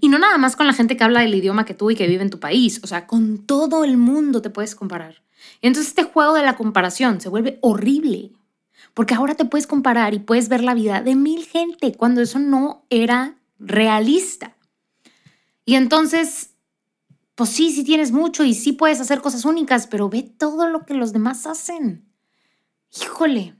Y 0.00 0.08
no 0.08 0.18
nada 0.18 0.38
más 0.38 0.56
con 0.56 0.66
la 0.66 0.74
gente 0.74 0.96
que 0.96 1.04
habla 1.04 1.24
el 1.24 1.34
idioma 1.34 1.64
que 1.64 1.74
tú 1.74 1.90
y 1.90 1.96
que 1.96 2.06
vive 2.06 2.22
en 2.22 2.30
tu 2.30 2.38
país, 2.38 2.80
o 2.84 2.86
sea, 2.86 3.06
con 3.06 3.38
todo 3.46 3.82
el 3.82 3.96
mundo 3.96 4.42
te 4.42 4.50
puedes 4.50 4.74
comparar. 4.74 5.22
Y 5.62 5.66
entonces 5.66 5.88
este 5.88 6.04
juego 6.04 6.34
de 6.34 6.42
la 6.42 6.56
comparación 6.56 7.20
se 7.20 7.30
vuelve 7.30 7.58
horrible, 7.62 8.32
porque 8.96 9.12
ahora 9.12 9.34
te 9.34 9.44
puedes 9.44 9.66
comparar 9.66 10.14
y 10.14 10.20
puedes 10.20 10.48
ver 10.48 10.64
la 10.64 10.72
vida 10.72 11.02
de 11.02 11.14
mil 11.16 11.44
gente 11.44 11.92
cuando 11.92 12.22
eso 12.22 12.38
no 12.38 12.86
era 12.88 13.36
realista. 13.58 14.56
Y 15.66 15.74
entonces, 15.74 16.54
pues 17.34 17.50
sí, 17.50 17.72
sí 17.72 17.84
tienes 17.84 18.10
mucho 18.10 18.42
y 18.42 18.54
sí 18.54 18.72
puedes 18.72 18.98
hacer 18.98 19.20
cosas 19.20 19.44
únicas, 19.44 19.86
pero 19.86 20.08
ve 20.08 20.22
todo 20.22 20.66
lo 20.70 20.86
que 20.86 20.94
los 20.94 21.12
demás 21.12 21.46
hacen. 21.46 22.10
Híjole. 23.02 23.54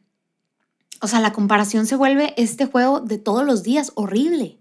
O 1.02 1.06
sea, 1.06 1.20
la 1.20 1.34
comparación 1.34 1.84
se 1.84 1.96
vuelve 1.96 2.32
este 2.38 2.64
juego 2.64 3.00
de 3.00 3.18
todos 3.18 3.44
los 3.44 3.62
días 3.62 3.92
horrible. 3.94 4.58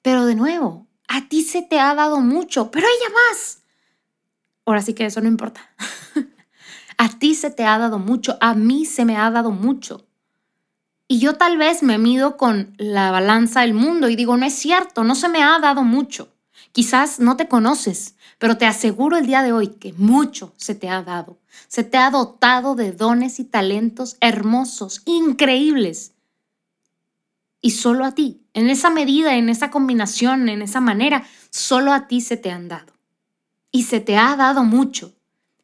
Pero 0.00 0.24
de 0.24 0.34
nuevo, 0.34 0.86
a 1.08 1.28
ti 1.28 1.42
se 1.42 1.60
te 1.60 1.78
ha 1.78 1.94
dado 1.94 2.22
mucho, 2.22 2.70
pero 2.70 2.86
ella 2.86 3.14
más. 3.28 3.64
Ahora 4.64 4.80
sí 4.80 4.94
que 4.94 5.04
eso 5.04 5.20
no 5.20 5.28
importa. 5.28 5.60
a 6.98 7.08
ti 7.18 7.34
se 7.34 7.50
te 7.50 7.64
ha 7.64 7.78
dado 7.78 7.98
mucho, 7.98 8.36
a 8.40 8.54
mí 8.54 8.84
se 8.84 9.04
me 9.04 9.16
ha 9.16 9.30
dado 9.30 9.50
mucho. 9.50 10.06
Y 11.06 11.18
yo 11.18 11.34
tal 11.34 11.58
vez 11.58 11.82
me 11.82 11.98
mido 11.98 12.36
con 12.36 12.74
la 12.78 13.10
balanza 13.10 13.60
del 13.60 13.74
mundo 13.74 14.08
y 14.08 14.16
digo, 14.16 14.36
no 14.36 14.46
es 14.46 14.54
cierto, 14.54 15.04
no 15.04 15.14
se 15.14 15.28
me 15.28 15.42
ha 15.42 15.58
dado 15.58 15.82
mucho. 15.82 16.34
Quizás 16.72 17.20
no 17.20 17.36
te 17.36 17.46
conoces, 17.46 18.16
pero 18.38 18.58
te 18.58 18.66
aseguro 18.66 19.16
el 19.16 19.26
día 19.26 19.42
de 19.42 19.52
hoy 19.52 19.68
que 19.68 19.92
mucho 19.92 20.54
se 20.56 20.74
te 20.74 20.88
ha 20.88 21.02
dado. 21.02 21.38
Se 21.68 21.84
te 21.84 21.98
ha 21.98 22.10
dotado 22.10 22.74
de 22.74 22.92
dones 22.92 23.38
y 23.38 23.44
talentos 23.44 24.16
hermosos, 24.20 25.02
increíbles. 25.04 26.14
Y 27.60 27.70
solo 27.70 28.04
a 28.04 28.12
ti, 28.12 28.42
en 28.52 28.68
esa 28.68 28.90
medida, 28.90 29.36
en 29.36 29.48
esa 29.48 29.70
combinación, 29.70 30.48
en 30.48 30.62
esa 30.62 30.80
manera, 30.80 31.24
solo 31.50 31.92
a 31.92 32.08
ti 32.08 32.20
se 32.20 32.36
te 32.36 32.50
han 32.50 32.68
dado. 32.68 32.92
Y 33.70 33.84
se 33.84 34.00
te 34.00 34.16
ha 34.16 34.36
dado 34.36 34.64
mucho. 34.64 35.13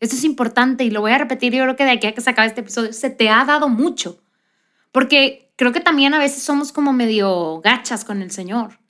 Eso 0.00 0.16
es 0.16 0.25
importante 0.25 0.85
y 0.85 0.90
lo 0.90 1.02
voy 1.02 1.12
a 1.12 1.19
repetir, 1.19 1.52
yo 1.52 1.62
creo 1.62 1.76
que 1.76 1.85
de 1.85 1.90
aquí 1.90 2.07
a 2.07 2.12
que 2.12 2.21
se 2.21 2.30
acabe 2.30 2.49
este 2.49 2.62
episodio, 2.62 2.92
se 2.92 3.11
te 3.11 3.28
ha 3.28 3.45
dado 3.45 3.69
mucho. 3.69 4.23
Porque 4.92 5.52
creo 5.57 5.73
que 5.73 5.80
también 5.80 6.14
a 6.14 6.19
veces 6.19 6.42
somos 6.42 6.73
como 6.73 6.92
medio 6.92 7.61
gachas 7.61 8.04
con 8.04 8.23
el 8.23 8.30
Señor. 8.30 8.80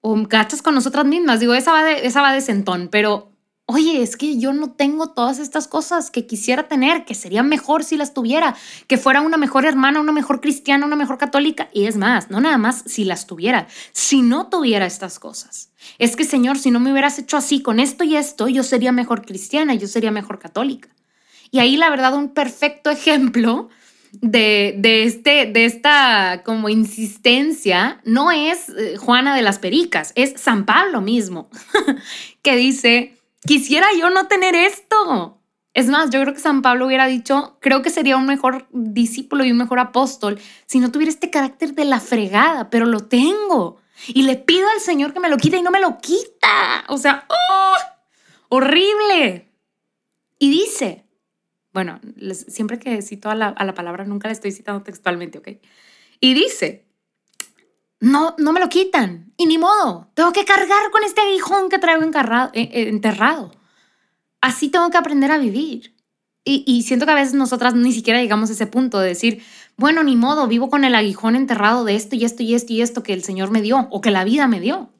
O 0.00 0.16
gachas 0.26 0.62
con 0.62 0.74
nosotras 0.74 1.04
mismas. 1.04 1.40
Digo, 1.40 1.54
esa 1.54 1.72
va 1.72 1.84
de, 1.84 2.06
esa 2.06 2.22
va 2.22 2.32
de 2.32 2.40
sentón, 2.40 2.88
pero 2.90 3.35
oye, 3.66 4.00
es 4.00 4.16
que 4.16 4.38
yo 4.38 4.52
no 4.52 4.70
tengo 4.70 5.08
todas 5.10 5.40
estas 5.40 5.66
cosas 5.66 6.10
que 6.10 6.26
quisiera 6.26 6.68
tener, 6.68 7.04
que 7.04 7.14
sería 7.14 7.42
mejor 7.42 7.82
si 7.82 7.96
las 7.96 8.14
tuviera, 8.14 8.56
que 8.86 8.96
fuera 8.96 9.20
una 9.20 9.36
mejor 9.36 9.66
hermana, 9.66 10.00
una 10.00 10.12
mejor 10.12 10.40
cristiana, 10.40 10.86
una 10.86 10.96
mejor 10.96 11.18
católica. 11.18 11.68
Y 11.72 11.86
es 11.86 11.96
más, 11.96 12.30
no 12.30 12.40
nada 12.40 12.58
más 12.58 12.84
si 12.86 13.04
las 13.04 13.26
tuviera, 13.26 13.66
si 13.92 14.22
no 14.22 14.46
tuviera 14.46 14.86
estas 14.86 15.18
cosas. 15.18 15.70
Es 15.98 16.14
que, 16.14 16.24
Señor, 16.24 16.58
si 16.58 16.70
no 16.70 16.80
me 16.80 16.92
hubieras 16.92 17.18
hecho 17.18 17.36
así 17.36 17.60
con 17.60 17.80
esto 17.80 18.04
y 18.04 18.16
esto, 18.16 18.48
yo 18.48 18.62
sería 18.62 18.92
mejor 18.92 19.26
cristiana, 19.26 19.74
yo 19.74 19.88
sería 19.88 20.12
mejor 20.12 20.38
católica. 20.38 20.88
Y 21.50 21.58
ahí, 21.58 21.76
la 21.76 21.90
verdad, 21.90 22.14
un 22.14 22.34
perfecto 22.34 22.90
ejemplo 22.90 23.68
de, 24.12 24.74
de, 24.78 25.04
este, 25.04 25.46
de 25.46 25.64
esta 25.64 26.42
como 26.44 26.68
insistencia 26.68 28.00
no 28.04 28.30
es 28.30 28.68
eh, 28.70 28.96
Juana 28.96 29.34
de 29.34 29.42
las 29.42 29.58
Pericas, 29.58 30.12
es 30.14 30.40
San 30.40 30.64
Pablo 30.64 31.00
mismo, 31.00 31.48
que 32.42 32.56
dice, 32.56 33.15
quisiera 33.46 33.86
yo 33.98 34.10
no 34.10 34.26
tener 34.26 34.54
esto. 34.54 35.40
Es 35.72 35.88
más, 35.88 36.10
yo 36.10 36.22
creo 36.22 36.32
que 36.32 36.40
San 36.40 36.62
Pablo 36.62 36.86
hubiera 36.86 37.06
dicho, 37.06 37.58
creo 37.60 37.82
que 37.82 37.90
sería 37.90 38.16
un 38.16 38.26
mejor 38.26 38.66
discípulo 38.72 39.44
y 39.44 39.50
un 39.50 39.58
mejor 39.58 39.78
apóstol 39.78 40.40
si 40.64 40.80
no 40.80 40.90
tuviera 40.90 41.10
este 41.10 41.30
carácter 41.30 41.74
de 41.74 41.84
la 41.84 42.00
fregada, 42.00 42.70
pero 42.70 42.86
lo 42.86 43.00
tengo. 43.00 43.78
Y 44.08 44.22
le 44.22 44.36
pido 44.36 44.68
al 44.70 44.80
Señor 44.80 45.12
que 45.12 45.20
me 45.20 45.28
lo 45.28 45.36
quite 45.36 45.58
y 45.58 45.62
no 45.62 45.70
me 45.70 45.80
lo 45.80 45.98
quita. 45.98 46.84
O 46.88 46.96
sea, 46.96 47.26
¡oh! 47.28 47.76
horrible. 48.48 49.52
Y 50.38 50.50
dice, 50.50 51.04
bueno, 51.72 52.00
siempre 52.32 52.78
que 52.78 53.02
cito 53.02 53.28
a 53.28 53.34
la, 53.34 53.48
a 53.48 53.64
la 53.64 53.74
palabra, 53.74 54.04
nunca 54.04 54.28
la 54.28 54.32
estoy 54.32 54.52
citando 54.52 54.82
textualmente, 54.82 55.38
¿ok? 55.38 55.48
Y 56.20 56.34
dice, 56.34 56.85
no, 58.00 58.34
no 58.38 58.52
me 58.52 58.60
lo 58.60 58.68
quitan. 58.68 59.32
Y 59.36 59.46
ni 59.46 59.58
modo, 59.58 60.10
tengo 60.14 60.32
que 60.32 60.44
cargar 60.44 60.90
con 60.90 61.02
este 61.04 61.20
aguijón 61.20 61.68
que 61.68 61.78
traigo 61.78 62.02
encarrado, 62.02 62.50
eh, 62.54 62.70
eh, 62.72 62.88
enterrado. 62.88 63.52
Así 64.40 64.68
tengo 64.68 64.90
que 64.90 64.96
aprender 64.96 65.30
a 65.30 65.38
vivir. 65.38 65.94
Y, 66.44 66.62
y, 66.66 66.84
siento 66.84 67.06
que 67.06 67.12
a 67.12 67.16
veces 67.16 67.34
nosotras 67.34 67.74
ni 67.74 67.92
siquiera 67.92 68.20
llegamos 68.20 68.50
a 68.50 68.52
ese 68.52 68.68
punto 68.68 69.00
de 69.00 69.08
decir, 69.08 69.42
bueno, 69.76 70.04
ni 70.04 70.14
modo, 70.14 70.46
vivo 70.46 70.70
con 70.70 70.84
el 70.84 70.94
aguijón 70.94 71.34
enterrado 71.34 71.84
de 71.84 71.96
esto 71.96 72.14
y 72.14 72.24
esto 72.24 72.44
y 72.44 72.54
esto 72.54 72.72
y 72.72 72.82
esto 72.82 73.02
que 73.02 73.12
el 73.12 73.24
Señor 73.24 73.50
me 73.50 73.62
dio 73.62 73.88
o 73.90 74.00
que 74.00 74.12
la 74.12 74.22
vida 74.22 74.46
me 74.46 74.60
dio. 74.60 74.90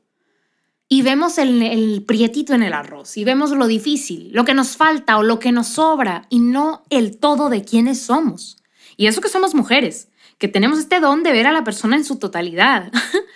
Y 0.89 1.03
vemos 1.03 1.39
el, 1.39 1.63
el 1.63 2.05
prietito 2.05 2.53
en 2.53 2.65
el 2.65 2.73
arroz 2.73 3.17
y 3.17 3.25
vemos 3.25 3.51
lo 3.53 3.69
difícil, 3.69 4.31
lo 4.33 4.45
que 4.45 4.55
nos 4.55 4.77
falta 4.77 5.19
o 5.19 5.23
lo 5.23 5.39
que 5.39 5.53
nos 5.53 5.69
sobra 5.69 6.27
y 6.31 6.41
no 6.41 6.83
el 6.91 7.19
todo 7.19 7.49
de 7.49 7.65
quienes 7.65 8.01
somos. 8.01 8.59
Y 8.97 9.07
eso 9.07 9.21
que 9.21 9.29
somos 9.29 9.55
mujeres 9.55 10.09
que 10.39 10.49
tenemos 10.49 10.79
este 10.79 11.01
don 11.01 11.23
de 11.23 11.33
ver 11.33 11.47
a 11.47 11.53
la 11.53 11.65
persona 11.65 11.97
en 11.97 12.05
su 12.05 12.17
totalidad. 12.17 12.93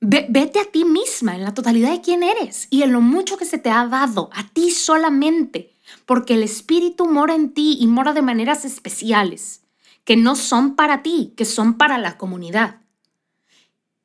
vete 0.00 0.58
a 0.58 0.64
ti 0.64 0.84
misma 0.84 1.36
en 1.36 1.44
la 1.44 1.54
totalidad 1.54 1.92
de 1.92 2.00
quién 2.00 2.24
eres 2.24 2.66
y 2.70 2.82
en 2.82 2.92
lo 2.92 3.00
mucho 3.00 3.36
que 3.36 3.44
se 3.44 3.58
te 3.58 3.70
ha 3.70 3.86
dado, 3.86 4.30
a 4.32 4.48
ti 4.48 4.72
solamente, 4.72 5.72
porque 6.06 6.34
el 6.34 6.42
Espíritu 6.42 7.06
mora 7.06 7.36
en 7.36 7.54
ti 7.54 7.76
y 7.80 7.86
mora 7.86 8.12
de 8.12 8.20
maneras 8.20 8.64
especiales, 8.64 9.62
que 10.04 10.16
no 10.16 10.34
son 10.34 10.74
para 10.74 11.02
ti, 11.02 11.34
que 11.36 11.44
son 11.44 11.78
para 11.78 11.98
la 11.98 12.18
comunidad. 12.18 12.80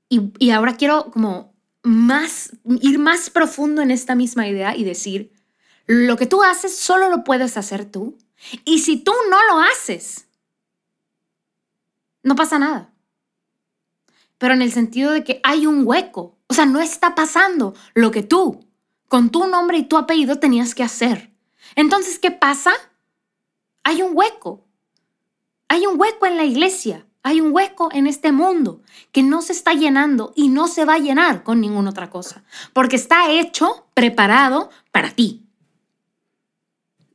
Y, 0.07 0.31
y 0.37 0.51
ahora 0.51 0.77
quiero 0.77 1.09
como 1.11 1.55
más, 1.81 2.51
ir 2.81 2.99
más 2.99 3.31
profundo 3.31 3.81
en 3.81 3.89
esta 3.89 4.13
misma 4.13 4.47
idea 4.47 4.75
y 4.75 4.83
decir, 4.83 5.31
lo 5.87 6.15
que 6.15 6.27
tú 6.27 6.43
haces 6.43 6.75
solo 6.75 7.09
lo 7.09 7.23
puedes 7.23 7.57
hacer 7.57 7.85
tú. 7.85 8.17
Y 8.65 8.79
si 8.79 8.97
tú 8.97 9.13
no 9.31 9.37
lo 9.47 9.61
haces, 9.61 10.26
no 12.27 12.35
pasa 12.35 12.59
nada. 12.59 12.93
Pero 14.37 14.53
en 14.53 14.61
el 14.61 14.73
sentido 14.73 15.11
de 15.13 15.23
que 15.23 15.39
hay 15.43 15.65
un 15.65 15.87
hueco. 15.87 16.37
O 16.47 16.53
sea, 16.53 16.65
no 16.65 16.81
está 16.81 17.15
pasando 17.15 17.73
lo 17.93 18.11
que 18.11 18.21
tú, 18.21 18.65
con 19.07 19.29
tu 19.29 19.47
nombre 19.47 19.77
y 19.77 19.83
tu 19.83 19.97
apellido, 19.97 20.37
tenías 20.37 20.75
que 20.75 20.83
hacer. 20.83 21.33
Entonces, 21.75 22.19
¿qué 22.19 22.31
pasa? 22.31 22.73
Hay 23.83 24.01
un 24.01 24.11
hueco. 24.13 24.65
Hay 25.69 25.87
un 25.87 25.99
hueco 25.99 26.25
en 26.25 26.35
la 26.35 26.43
iglesia. 26.43 27.05
Hay 27.23 27.39
un 27.39 27.53
hueco 27.53 27.89
en 27.93 28.07
este 28.07 28.33
mundo 28.33 28.81
que 29.13 29.23
no 29.23 29.41
se 29.41 29.53
está 29.53 29.73
llenando 29.73 30.33
y 30.35 30.49
no 30.49 30.67
se 30.67 30.83
va 30.83 30.95
a 30.95 30.99
llenar 30.99 31.43
con 31.43 31.61
ninguna 31.61 31.89
otra 31.91 32.09
cosa, 32.09 32.43
porque 32.73 32.95
está 32.95 33.31
hecho, 33.31 33.87
preparado 33.93 34.69
para 34.91 35.11
ti. 35.11 35.46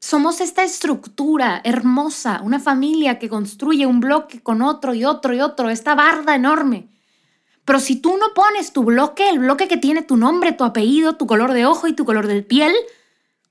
Somos 0.04 0.40
esta 0.40 0.64
estructura 0.64 1.60
hermosa, 1.62 2.40
una 2.42 2.58
familia 2.58 3.20
que 3.20 3.28
construye 3.28 3.86
un 3.86 4.00
bloque 4.00 4.42
con 4.42 4.60
otro 4.60 4.94
y 4.94 5.04
otro 5.04 5.32
y 5.32 5.40
otro, 5.40 5.70
esta 5.70 5.94
barda 5.94 6.34
enorme. 6.34 6.88
Pero 7.64 7.78
si 7.78 7.94
tú 7.94 8.16
no 8.16 8.34
pones 8.34 8.72
tu 8.72 8.82
bloque, 8.82 9.28
el 9.28 9.38
bloque 9.38 9.68
que 9.68 9.76
tiene 9.76 10.02
tu 10.02 10.16
nombre, 10.16 10.50
tu 10.50 10.64
apellido, 10.64 11.14
tu 11.14 11.28
color 11.28 11.52
de 11.52 11.66
ojo 11.66 11.86
y 11.86 11.92
tu 11.92 12.04
color 12.04 12.26
de 12.26 12.42
piel, 12.42 12.74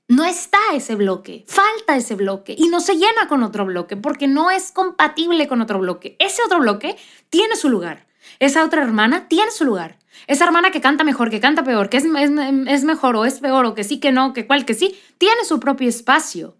no 0.08 0.26
está 0.26 0.58
ese 0.74 0.94
bloque, 0.94 1.46
falta 1.48 1.96
ese 1.96 2.16
bloque 2.16 2.54
y 2.58 2.68
no 2.68 2.80
se 2.80 2.96
llena 2.96 3.28
con 3.30 3.42
otro 3.44 3.64
bloque 3.64 3.96
porque 3.96 4.28
no 4.28 4.50
es 4.50 4.72
compatible 4.72 5.48
con 5.48 5.62
otro 5.62 5.78
bloque. 5.78 6.16
Ese 6.18 6.42
otro 6.44 6.58
bloque 6.58 6.98
tiene 7.30 7.56
su 7.56 7.70
lugar. 7.70 8.04
Esa 8.42 8.64
otra 8.64 8.82
hermana 8.82 9.28
tiene 9.28 9.52
su 9.52 9.64
lugar. 9.64 10.00
Esa 10.26 10.44
hermana 10.46 10.72
que 10.72 10.80
canta 10.80 11.04
mejor, 11.04 11.30
que 11.30 11.38
canta 11.38 11.62
peor, 11.62 11.88
que 11.88 11.98
es, 11.98 12.04
es, 12.04 12.82
mejor 12.82 13.14
o 13.14 13.24
es 13.24 13.38
peor 13.38 13.64
o 13.66 13.74
que 13.76 13.84
sí, 13.84 14.00
que 14.00 14.10
no, 14.10 14.32
que 14.32 14.48
cual, 14.48 14.64
que 14.64 14.74
sí, 14.74 14.98
tiene 15.16 15.44
su 15.44 15.60
propio 15.60 15.88
espacio. 15.88 16.56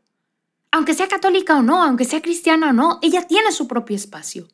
Aunque 0.70 0.94
sea 0.94 1.08
católica 1.08 1.56
o 1.56 1.62
no, 1.62 1.82
aunque 1.82 2.04
sea 2.04 2.22
cristiana 2.22 2.70
o 2.70 2.72
no, 2.72 3.00
ella 3.02 3.26
tiene 3.26 3.50
su 3.50 3.66
propio 3.66 3.96
espacio. 3.96 4.46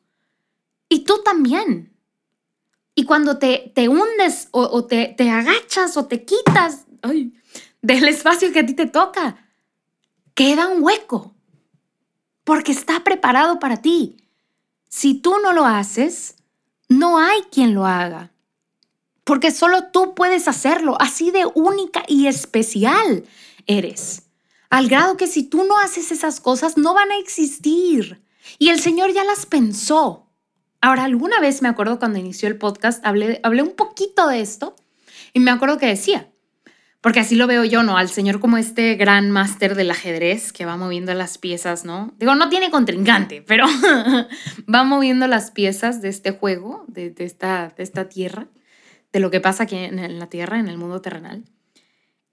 Y 0.88 1.04
tú 1.04 1.22
también. 1.22 1.92
Y 2.94 3.04
cuando 3.04 3.36
te, 3.36 3.72
te 3.74 3.90
hundes 3.90 4.48
o, 4.52 4.86
te, 4.86 5.14
te, 5.14 5.28
agachas 5.28 5.98
o 5.98 6.06
te 6.06 6.24
quitas 6.24 6.86
del 7.82 8.08
espacio 8.08 8.54
que 8.54 8.60
a 8.60 8.66
ti 8.66 8.72
te 8.72 8.86
toca, 8.86 9.36
queda 10.32 10.68
un 10.68 10.82
hueco, 10.82 11.34
porque 12.44 12.72
está 12.72 13.04
preparado 13.04 13.58
para 13.58 13.82
ti. 13.82 14.16
Si 14.88 15.12
tú 15.20 15.34
no 15.42 15.52
lo 15.52 15.66
haces, 15.66 16.37
no 16.88 17.18
hay 17.18 17.42
quien 17.50 17.74
lo 17.74 17.86
haga, 17.86 18.32
porque 19.24 19.50
solo 19.50 19.90
tú 19.92 20.14
puedes 20.14 20.48
hacerlo, 20.48 20.96
así 21.00 21.30
de 21.30 21.46
única 21.54 22.02
y 22.08 22.26
especial 22.26 23.24
eres. 23.66 24.22
Al 24.70 24.88
grado 24.88 25.16
que 25.16 25.26
si 25.26 25.44
tú 25.44 25.64
no 25.64 25.78
haces 25.78 26.12
esas 26.12 26.40
cosas, 26.40 26.76
no 26.76 26.94
van 26.94 27.10
a 27.10 27.18
existir. 27.18 28.22
Y 28.58 28.70
el 28.70 28.80
Señor 28.80 29.12
ya 29.12 29.24
las 29.24 29.46
pensó. 29.46 30.30
Ahora, 30.80 31.04
alguna 31.04 31.40
vez 31.40 31.62
me 31.62 31.68
acuerdo 31.68 31.98
cuando 31.98 32.18
inició 32.18 32.48
el 32.48 32.58
podcast, 32.58 33.04
hablé, 33.04 33.40
hablé 33.42 33.62
un 33.62 33.74
poquito 33.74 34.28
de 34.28 34.40
esto 34.40 34.76
y 35.32 35.40
me 35.40 35.50
acuerdo 35.50 35.78
que 35.78 35.86
decía, 35.86 36.30
porque 37.00 37.20
así 37.20 37.36
lo 37.36 37.46
veo 37.46 37.64
yo, 37.64 37.82
¿no? 37.82 37.96
Al 37.96 38.08
señor 38.08 38.40
como 38.40 38.56
este 38.56 38.94
gran 38.96 39.30
máster 39.30 39.74
del 39.74 39.90
ajedrez 39.90 40.52
que 40.52 40.66
va 40.66 40.76
moviendo 40.76 41.14
las 41.14 41.38
piezas, 41.38 41.84
¿no? 41.84 42.12
Digo, 42.18 42.34
no 42.34 42.48
tiene 42.48 42.70
contrincante, 42.70 43.42
pero 43.42 43.66
va 44.74 44.84
moviendo 44.84 45.26
las 45.26 45.50
piezas 45.50 46.02
de 46.02 46.08
este 46.08 46.32
juego, 46.32 46.84
de, 46.88 47.14
esta, 47.18 47.72
de 47.76 47.82
esta 47.82 48.08
tierra, 48.08 48.48
de 49.12 49.20
lo 49.20 49.30
que 49.30 49.40
pasa 49.40 49.64
aquí 49.64 49.76
en, 49.76 50.18
la 50.18 50.26
tierra, 50.26 50.58
en 50.58 50.68
el 50.68 50.78
mundo 50.78 51.00
terrenal. 51.00 51.44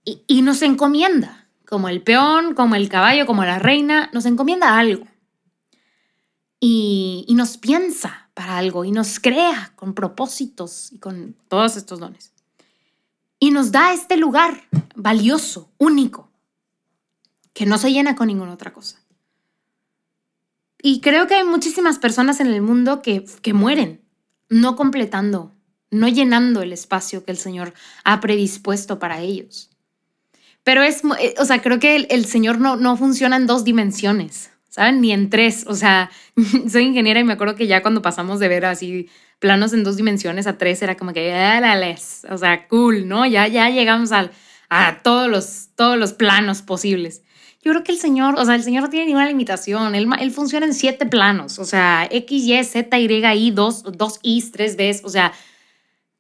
Y, 0.03 0.24
y 0.27 0.41
nos 0.41 0.62
encomienda 0.62 1.45
como 1.65 1.89
el 1.89 2.01
peón, 2.01 2.53
como 2.53 2.75
el 2.75 2.89
caballo, 2.89 3.25
como 3.25 3.43
la 3.43 3.60
reina, 3.60 4.10
nos 4.13 4.25
encomienda 4.25 4.77
algo. 4.77 5.05
Y, 6.60 7.25
nos 7.36 7.57
piensa 7.57 8.29
para 8.34 8.57
algo 8.57 8.86
y 8.86 8.91
nos 8.91 9.19
crea 9.19 9.74
con 9.75 9.93
propósitos 9.93 10.91
y 10.93 11.00
con 11.00 11.36
todos 11.48 11.75
estos 11.75 12.00
dones. 12.00 12.34
Y 13.39 13.51
nos 13.51 13.72
da 13.72 13.94
este 13.94 14.18
lugar 14.18 14.63
valioso, 14.96 15.72
único, 15.77 16.32
que 17.54 17.65
no 17.65 17.77
se 17.77 17.92
llena 17.92 18.15
con 18.15 18.27
ninguna 18.27 18.54
otra 18.54 18.74
cosa. 18.74 19.01
Y 20.82 21.01
creo 21.01 21.27
que 21.27 21.36
hay 21.36 21.44
muchísimas 21.44 22.00
personas 22.00 22.39
en 22.39 22.48
el 22.48 22.62
mundo 22.62 23.01
que, 23.01 23.25
que 23.42 23.54
mueren 23.54 24.01
no 24.50 24.75
completando, 24.75 25.54
no 25.89 26.08
llenando 26.08 26.62
el 26.62 26.74
espacio 26.74 27.25
que 27.25 27.32
el 27.32 27.38
Señor 27.38 27.74
ha 28.04 28.20
predispuesto 28.20 29.00
para 29.00 29.22
ellos. 29.22 29.72
Pero 30.63 30.82
es, 30.82 31.01
eh, 31.20 31.36
o 31.38 31.46
sea, 31.46 31.62
creo 31.62 31.80
que 31.80 31.96
el, 31.96 32.25
Señor 32.25 32.60
no, 32.60 32.75
no 32.75 32.98
funciona 32.98 33.36
en 33.36 33.48
dos 33.48 33.63
dimensiones, 33.63 34.50
¿saben? 34.70 35.00
Ni 35.00 35.12
en 35.12 35.30
tres. 35.30 35.65
O 35.68 35.75
sea, 35.75 36.10
soy 36.70 36.84
ingeniera 36.84 37.20
y 37.20 37.24
me 37.24 37.34
acuerdo 37.34 37.56
que 37.56 37.68
ya 37.68 37.82
cuando 37.82 38.01
pasamos 38.01 38.39
de 38.39 38.48
ver 38.48 38.65
así 38.65 39.10
planos 39.39 39.74
en 39.74 39.84
dos 39.84 39.98
dimensiones 39.98 40.48
a 40.48 40.58
tres 40.58 40.82
era 40.82 40.96
como 40.96 41.13
que, 41.13 41.34
les, 41.80 42.25
o 42.30 42.38
sea, 42.38 42.68
cool, 42.68 43.08
¿no? 43.08 43.25
Ya, 43.25 43.48
ya 43.48 43.70
llegamos 43.70 44.12
al, 44.12 44.32
a 44.70 45.00
todos 45.04 45.30
los, 45.30 45.70
todos 45.75 45.98
los 45.98 46.13
planos 46.13 46.62
posibles. 46.62 47.22
Yo 47.63 47.72
creo 47.72 47.84
que 47.84 47.92
el 47.92 47.98
Señor, 47.98 48.36
o 48.38 48.46
sea, 48.46 48.54
el 48.54 48.63
Señor 48.63 48.84
no 48.84 48.89
tiene 48.89 49.08
ninguna 49.08 49.25
limitación. 49.25 49.96
Él, 49.96 50.08
él 50.20 50.32
funciona 50.32 50.68
en 50.68 50.75
siete 50.75 51.08
planos, 51.08 51.58
o 51.58 51.65
sea, 51.65 52.08
X, 52.12 52.44
Y, 52.44 52.63
Z, 52.63 53.00
Y, 53.00 53.25
I, 53.25 53.51
dos, 53.51 53.84
dos 53.84 54.20
Is, 54.22 54.51
tres 54.51 55.01
o 55.04 55.10
sea, 55.10 55.34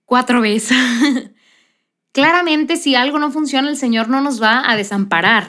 cuatro 0.05 0.41
Bs. 0.41 0.69
Claramente, 2.11 2.77
si 2.77 2.95
algo 2.95 3.19
no 3.19 3.29
funciona, 3.29 3.69
el 3.69 3.77
Señor 3.77 4.07
no 4.09 4.21
nos 4.21 4.41
va 4.41 4.69
a 4.69 4.75
desamparar. 4.75 5.47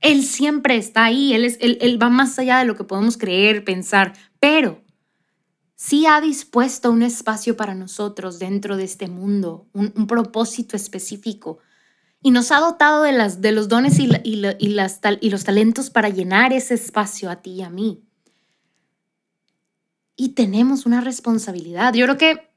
Él 0.00 0.24
siempre 0.24 0.76
está 0.76 1.04
ahí, 1.04 1.34
Él, 1.34 1.44
es, 1.44 1.58
él, 1.60 2.02
va 2.02 2.08
más 2.08 2.38
allá 2.38 2.58
de 2.58 2.64
lo 2.64 2.76
que 2.76 2.84
podemos 2.84 3.16
creer, 3.16 3.64
pensar, 3.64 4.12
pero 4.40 4.82
sí 5.76 6.06
ha 6.06 6.20
dispuesto 6.20 6.90
un 6.90 7.02
espacio 7.02 7.56
para 7.56 7.74
nosotros 7.74 8.38
dentro 8.38 8.76
de 8.76 8.84
este 8.84 9.06
mundo, 9.06 9.68
un, 9.72 10.06
propósito 10.06 10.74
específico. 10.76 11.58
Y 12.22 12.30
nos 12.30 12.50
ha 12.50 12.58
dotado 12.58 13.02
de, 13.02 13.12
de 13.12 13.52
los 13.52 13.68
dones 13.68 13.98
y, 13.98 14.08
los 14.08 15.44
talentos 15.44 15.90
para 15.90 16.08
llenar 16.08 16.52
ese 16.52 16.74
espacio 16.74 17.30
a 17.30 17.36
ti 17.36 17.52
y 17.52 17.62
a 17.62 17.70
mí. 17.70 18.02
Y 20.16 20.30
tenemos 20.30 20.86
una 20.86 21.02
responsabilidad. 21.02 21.92
Yo 21.92 22.06
creo 22.06 22.16
que 22.16 22.50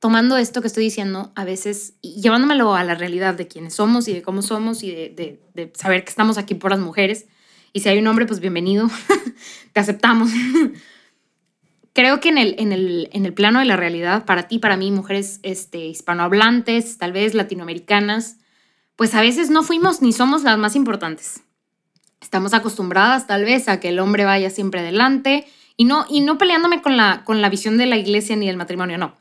tomando 0.00 0.38
esto 0.38 0.62
que 0.62 0.68
estoy 0.68 0.84
diciendo, 0.84 1.32
a 1.36 1.44
veces, 1.44 1.94
y 2.00 2.20
llevándomelo 2.22 2.74
a 2.74 2.82
la 2.82 2.94
realidad 2.94 3.34
de 3.34 3.46
quiénes 3.46 3.74
somos 3.74 4.08
y 4.08 4.14
de 4.14 4.22
cómo 4.22 4.40
somos 4.40 4.82
y 4.82 4.90
de, 4.90 5.70
saber 5.74 6.02
que 6.02 6.10
estamos 6.10 6.38
aquí 6.38 6.54
por 6.54 6.70
las 6.70 6.80
mujeres. 6.80 7.26
Y 7.74 7.80
si 7.80 7.90
hay 7.90 7.98
un 7.98 8.06
hombre, 8.06 8.24
pues 8.24 8.40
bienvenido, 8.40 8.88
te 9.74 9.80
aceptamos. 9.80 10.30
Creo 11.98 12.20
que 12.20 12.28
en 12.28 12.38
el, 12.38 12.54
en, 12.58 12.70
el, 12.70 13.08
en 13.10 13.26
el 13.26 13.34
plano 13.34 13.58
de 13.58 13.64
la 13.64 13.74
realidad, 13.74 14.24
para 14.24 14.46
ti, 14.46 14.60
para 14.60 14.76
mí, 14.76 14.92
mujeres 14.92 15.40
este, 15.42 15.86
hispanohablantes, 15.86 16.96
tal 16.96 17.10
vez 17.10 17.34
latinoamericanas, 17.34 18.36
pues 18.94 19.16
a 19.16 19.20
veces 19.20 19.50
no 19.50 19.64
fuimos 19.64 20.00
ni 20.00 20.12
somos 20.12 20.44
las 20.44 20.56
más 20.58 20.76
importantes. 20.76 21.40
Estamos 22.20 22.54
acostumbradas 22.54 23.26
tal 23.26 23.44
vez 23.44 23.68
a 23.68 23.80
que 23.80 23.88
el 23.88 23.98
hombre 23.98 24.24
vaya 24.24 24.48
siempre 24.48 24.78
adelante 24.78 25.44
y 25.76 25.86
no, 25.86 26.06
y 26.08 26.20
no 26.20 26.38
peleándome 26.38 26.82
con 26.82 26.96
la, 26.96 27.24
con 27.24 27.42
la 27.42 27.48
visión 27.48 27.76
de 27.78 27.86
la 27.86 27.96
iglesia 27.96 28.36
ni 28.36 28.46
del 28.46 28.58
matrimonio, 28.58 28.96
no 28.96 29.16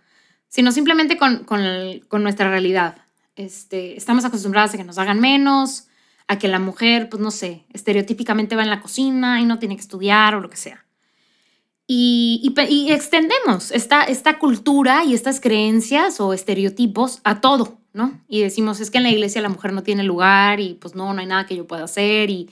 sino 0.47 0.71
simplemente 0.71 1.17
con, 1.17 1.47
nuestra 2.23 2.51
realidad. 2.51 2.97
Este, 3.35 3.97
estamos 3.97 4.23
acostumbradas 4.23 4.75
a 4.75 4.77
que 4.77 4.83
nos 4.83 4.99
hagan 4.99 5.19
menos, 5.19 5.87
a 6.27 6.37
que 6.37 6.47
la 6.47 6.59
mujer, 6.59 7.09
pues 7.09 7.23
no 7.23 7.31
sé, 7.31 7.65
estereotípicamente 7.73 8.55
va 8.55 8.61
en 8.61 8.69
la 8.69 8.81
cocina 8.81 9.41
y 9.41 9.45
no 9.45 9.57
tiene 9.57 9.75
que 9.75 9.81
estudiar 9.81 10.35
o 10.35 10.41
lo 10.41 10.51
que 10.51 10.57
sea. 10.57 10.86
Y, 11.89 12.53
extendemos 12.89 13.71
esta, 13.71 14.03
esta 14.03 14.39
cultura 14.39 15.05
y 15.05 15.13
estas 15.13 15.39
creencias 15.39 16.19
o 16.19 16.33
estereotipos 16.33 17.21
a 17.23 17.39
todo, 17.39 17.77
¿no? 17.93 18.19
Y 18.27 18.41
decimos, 18.41 18.81
es 18.81 18.91
que 18.91 18.97
en 18.97 19.05
la 19.05 19.11
iglesia 19.11 19.41
la 19.41 19.47
mujer 19.47 19.71
no 19.71 19.83
tiene 19.83 20.03
lugar 20.03 20.59
y 20.59 20.73
pues 20.73 20.95
no, 20.95 21.13
no 21.13 21.21
hay 21.21 21.27
nada 21.27 21.45
que 21.45 21.55
yo 21.55 21.65
pueda 21.65 21.85
hacer 21.85 22.29
y, 22.29 22.49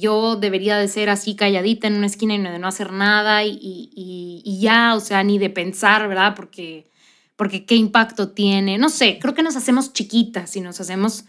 yo 0.00 0.34
debería 0.34 0.78
de 0.78 0.88
ser 0.88 1.10
así 1.10 1.36
calladita 1.36 1.86
en 1.86 1.94
una 1.94 2.06
esquina 2.06 2.34
y 2.34 2.42
de 2.42 2.58
no 2.58 2.66
hacer 2.66 2.92
nada 2.92 3.44
y, 3.44 3.56
y, 3.62 4.58
ya, 4.58 4.96
o 4.96 5.00
sea, 5.00 5.22
ni 5.22 5.38
de 5.38 5.48
pensar, 5.48 6.08
¿verdad? 6.08 6.34
Porque 6.34 6.88
porque 7.36 7.64
qué 7.64 7.76
impacto 7.76 8.30
tiene. 8.30 8.78
No 8.78 8.88
sé, 8.88 9.18
creo 9.20 9.32
que 9.32 9.44
nos 9.44 9.54
hacemos 9.54 9.92
chiquitas 9.92 10.56
y 10.56 10.60
nos 10.60 10.80
hacemos 10.80 11.24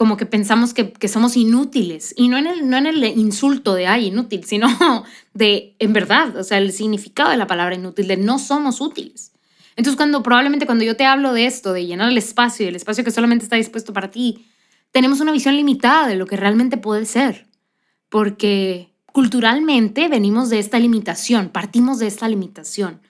como 0.00 0.16
que 0.16 0.24
pensamos 0.24 0.72
que, 0.72 1.08
somos 1.08 1.36
inútiles. 1.36 2.14
Y 2.16 2.28
no 2.28 2.38
en, 2.38 2.46
el, 2.46 2.70
no 2.70 2.78
en 2.78 2.86
el 2.86 3.04
insulto 3.04 3.74
de, 3.74 3.86
ay, 3.86 4.06
inútil, 4.06 4.44
sino 4.44 4.66
de, 5.34 5.76
en 5.78 5.92
verdad, 5.92 6.34
o 6.38 6.42
sea, 6.42 6.56
el 6.56 6.72
significado 6.72 7.28
de 7.28 7.36
la 7.36 7.46
palabra 7.46 7.74
inútil, 7.74 8.08
de 8.08 8.16
no 8.16 8.38
somos 8.38 8.80
útiles. 8.80 9.32
Entonces, 9.76 9.98
cuando 9.98 10.22
probablemente 10.22 10.64
cuando 10.64 10.84
yo 10.84 10.96
te 10.96 11.04
hablo 11.04 11.34
de 11.34 11.44
esto, 11.44 11.74
de 11.74 11.84
llenar 11.84 12.08
el 12.08 12.16
espacio, 12.16 12.66
el 12.66 12.76
espacio 12.76 13.04
que 13.04 13.10
solamente 13.10 13.44
está 13.44 13.56
dispuesto 13.56 13.92
para 13.92 14.10
ti, 14.10 14.46
tenemos 14.90 15.20
una 15.20 15.32
visión 15.32 15.54
limitada 15.54 16.08
de 16.08 16.16
lo 16.16 16.24
que 16.24 16.38
realmente 16.38 16.78
puede 16.78 17.04
ser. 17.04 17.46
Porque 18.08 18.94
culturalmente 19.12 20.08
venimos 20.08 20.48
de 20.48 20.60
esta 20.60 20.78
limitación, 20.78 21.50
partimos 21.50 21.98
de 21.98 22.06
esta 22.06 22.26
limitación. 22.26 23.02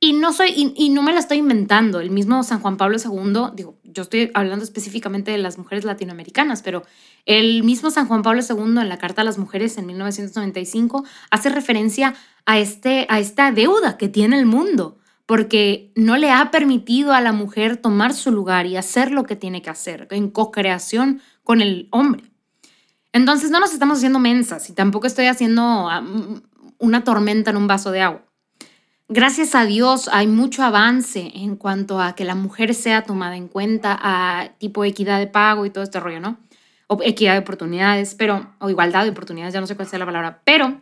Y 0.00 0.12
no 0.12 0.32
soy, 0.32 0.72
y, 0.76 0.90
no 0.90 1.02
me 1.02 1.12
la 1.12 1.18
estoy 1.18 1.38
inventando. 1.38 1.98
El 1.98 2.10
mismo 2.10 2.44
San 2.44 2.60
Juan 2.60 2.76
Pablo 2.76 2.98
II, 3.04 3.54
digo, 3.54 3.78
yo 3.82 4.02
estoy 4.04 4.30
hablando 4.32 4.64
específicamente 4.64 5.32
de 5.32 5.38
las 5.38 5.58
mujeres 5.58 5.84
latinoamericanas, 5.84 6.62
pero 6.62 6.84
el 7.26 7.64
mismo 7.64 7.90
San 7.90 8.06
Juan 8.06 8.22
Pablo 8.22 8.40
II 8.48 8.80
en 8.80 8.88
la 8.88 8.98
Carta 8.98 9.22
a 9.22 9.24
las 9.24 9.38
Mujeres 9.38 9.76
en 9.76 9.86
1995 9.86 11.04
hace 11.32 11.48
referencia 11.48 12.14
a, 12.46 12.60
este, 12.60 13.06
a 13.08 13.18
esta 13.18 13.50
deuda 13.50 13.96
que 13.96 14.08
tiene 14.08 14.38
el 14.38 14.46
mundo, 14.46 14.98
porque 15.26 15.90
no 15.96 16.16
le 16.16 16.30
ha 16.30 16.52
permitido 16.52 17.12
a 17.12 17.20
la 17.20 17.32
mujer 17.32 17.76
tomar 17.76 18.14
su 18.14 18.30
lugar 18.30 18.66
y 18.66 18.76
hacer 18.76 19.10
lo 19.10 19.24
que 19.24 19.34
tiene 19.34 19.62
que 19.62 19.70
hacer 19.70 20.06
en 20.12 20.30
co-creación 20.30 21.22
con 21.42 21.60
el 21.60 21.88
hombre. 21.90 22.22
Entonces 23.12 23.50
no 23.50 23.58
nos 23.58 23.72
estamos 23.72 23.98
haciendo 23.98 24.20
mensas 24.20 24.70
y 24.70 24.74
tampoco 24.74 25.08
estoy 25.08 25.26
haciendo 25.26 25.90
ah, 25.90 26.04
una 26.78 27.02
tormenta 27.02 27.50
en 27.50 27.56
un 27.56 27.66
vaso 27.66 27.90
de 27.90 28.02
agua 28.02 28.27
gracias 29.08 29.54
a 29.54 29.64
Dios 29.64 30.08
hay 30.12 30.26
mucho 30.26 30.62
avance 30.62 31.32
en 31.34 31.56
cuanto 31.56 32.00
a 32.00 32.14
que 32.14 32.24
la 32.24 32.34
mujer 32.34 32.74
sea 32.74 33.02
tomada 33.02 33.36
en 33.36 33.48
cuenta 33.48 33.98
a 34.00 34.50
tipo 34.58 34.84
equidad 34.84 35.18
de 35.18 35.26
pago 35.26 35.66
y 35.66 35.70
todo 35.70 35.84
este 35.84 36.00
rollo, 36.00 36.20
¿no? 36.20 36.38
O 36.86 36.98
equidad 37.02 37.32
de 37.32 37.40
oportunidades, 37.40 38.14
pero, 38.14 38.54
o 38.58 38.70
igualdad 38.70 39.04
de 39.04 39.10
oportunidades, 39.10 39.54
ya 39.54 39.60
no 39.60 39.66
sé 39.66 39.76
cuál 39.76 39.88
sea 39.88 39.98
la 39.98 40.06
palabra, 40.06 40.42
pero, 40.44 40.80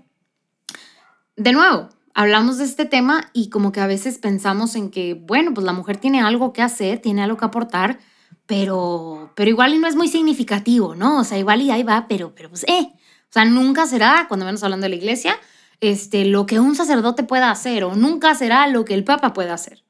de 1.36 1.52
nuevo, 1.52 1.88
hablamos 2.14 2.58
de 2.58 2.64
este 2.64 2.84
tema 2.84 3.30
y 3.32 3.50
como 3.50 3.72
que 3.72 3.80
a 3.80 3.86
veces 3.86 4.18
pensamos 4.18 4.74
en 4.76 4.90
que, 4.90 5.14
bueno, 5.14 5.52
pues 5.54 5.64
la 5.64 5.72
mujer 5.72 5.96
tiene 5.96 6.22
algo 6.22 6.52
que 6.52 6.62
hacer, 6.62 7.00
tiene 7.00 7.22
algo 7.22 7.36
que 7.36 7.44
aportar, 7.44 7.98
pero, 8.46 9.32
pero 9.34 9.50
igual 9.50 9.74
y 9.74 9.78
no 9.78 9.88
es 9.88 9.96
muy 9.96 10.08
significativo, 10.08 10.94
¿no? 10.94 11.20
O 11.20 11.24
sea, 11.24 11.38
igual 11.38 11.62
y 11.62 11.70
ahí 11.70 11.82
va, 11.82 12.06
pero, 12.08 12.34
pero 12.34 12.48
pues, 12.48 12.64
eh, 12.68 12.92
o 12.92 13.32
sea, 13.32 13.44
nunca 13.44 13.86
será, 13.86 14.26
cuando 14.28 14.46
menos 14.46 14.62
hablando 14.62 14.84
de 14.84 14.90
la 14.90 14.96
iglesia, 14.96 15.36
este, 15.80 16.24
lo 16.24 16.46
que 16.46 16.60
un 16.60 16.74
sacerdote 16.74 17.22
pueda 17.22 17.50
hacer 17.50 17.84
o 17.84 17.94
nunca 17.94 18.34
será 18.34 18.66
lo 18.66 18.84
que 18.84 18.94
el 18.94 19.04
Papa 19.04 19.32
pueda 19.32 19.54
hacer. 19.54 19.84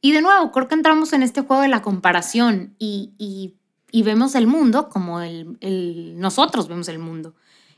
Y 0.00 0.12
de 0.12 0.22
nuevo, 0.22 0.52
creo 0.52 0.68
que 0.68 0.74
entramos 0.74 1.12
en 1.12 1.22
este 1.22 1.40
juego 1.42 1.62
de 1.62 1.68
la 1.68 1.82
comparación 1.82 2.74
y, 2.78 3.54
vemos 3.92 4.34
el 4.34 4.46
mundo 4.46 4.88
como 4.88 5.20
nosotros 5.20 6.68
vemos 6.68 6.88
el 6.88 6.98
mundo 6.98 7.34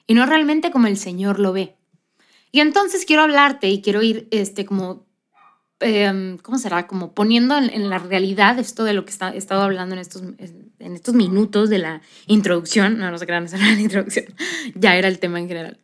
y 0.06 0.14
no 0.14 0.26
realmente 0.26 0.70
como 0.70 0.86
el 0.86 0.96
Señor 0.96 1.38
lo 1.38 1.52
ve. 1.52 1.76
Y 2.52 2.60
entonces 2.60 3.04
quiero 3.04 3.22
hablarte 3.22 3.68
y 3.68 3.80
quiero 3.80 4.02
ir 4.02 4.28
este, 4.32 4.66
como 4.66 5.06
em, 5.78 6.36
¿cómo 6.38 6.58
será? 6.58 6.86
Como 6.86 7.14
poniendo 7.14 7.56
en, 7.56 7.88
la 7.88 7.98
realidad 7.98 8.58
esto 8.58 8.84
de 8.84 8.92
lo 8.92 9.04
que 9.04 9.12
he 9.12 9.36
estado 9.38 9.62
hablando 9.62 9.94
en 9.94 10.00
estos, 10.00 11.14
minutos 11.14 11.70
de 11.70 11.78
la 11.78 12.02
introducción. 12.26 12.98
No, 12.98 13.10
no 13.10 13.18
crean, 13.18 13.44
esa 13.44 13.56
era 13.56 13.66
la 13.66 13.80
introducción. 13.80 14.26
ya 14.74 14.96
era 14.96 15.08
el 15.08 15.20
tema 15.20 15.38
en 15.38 15.48
general. 15.48 15.78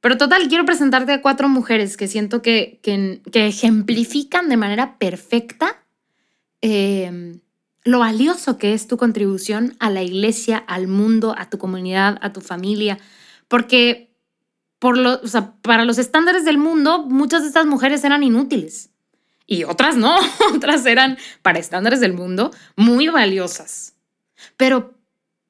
Pero 0.00 0.16
total, 0.16 0.48
quiero 0.48 0.64
presentarte 0.64 1.12
a 1.12 1.22
cuatro 1.22 1.48
mujeres 1.48 1.96
que 1.96 2.06
siento 2.06 2.42
que, 2.42 2.80
que, 2.82 3.46
ejemplifican 3.46 4.48
de 4.48 4.56
manera 4.56 4.98
perfecta 4.98 5.82
em, 6.60 7.40
lo 7.84 8.00
valioso 8.00 8.58
que 8.58 8.74
es 8.74 8.86
tu 8.88 8.96
contribución 8.96 9.76
a 9.80 9.90
la 9.90 10.02
iglesia, 10.02 10.58
al 10.58 10.86
mundo, 10.86 11.34
a 11.36 11.48
tu 11.50 11.58
comunidad, 11.58 12.18
a 12.20 12.32
tu 12.32 12.40
familia. 12.40 12.98
Porque 13.48 14.06
por 14.78 14.98
para 15.62 15.84
los 15.84 15.98
estándares 15.98 16.44
del 16.44 16.58
mundo, 16.58 17.04
muchas 17.04 17.42
de 17.42 17.48
estas 17.48 17.66
mujeres 17.66 18.04
eran 18.04 18.22
inútiles. 18.22 18.90
Y 19.46 19.64
otras 19.64 19.96
no, 19.96 20.16
otras 20.54 20.84
eran, 20.86 21.16
para 21.42 21.58
estándares 21.58 22.00
del 22.00 22.12
mundo, 22.12 22.50
muy 22.74 23.08
valiosas. 23.08 23.94
Pero 24.56 24.94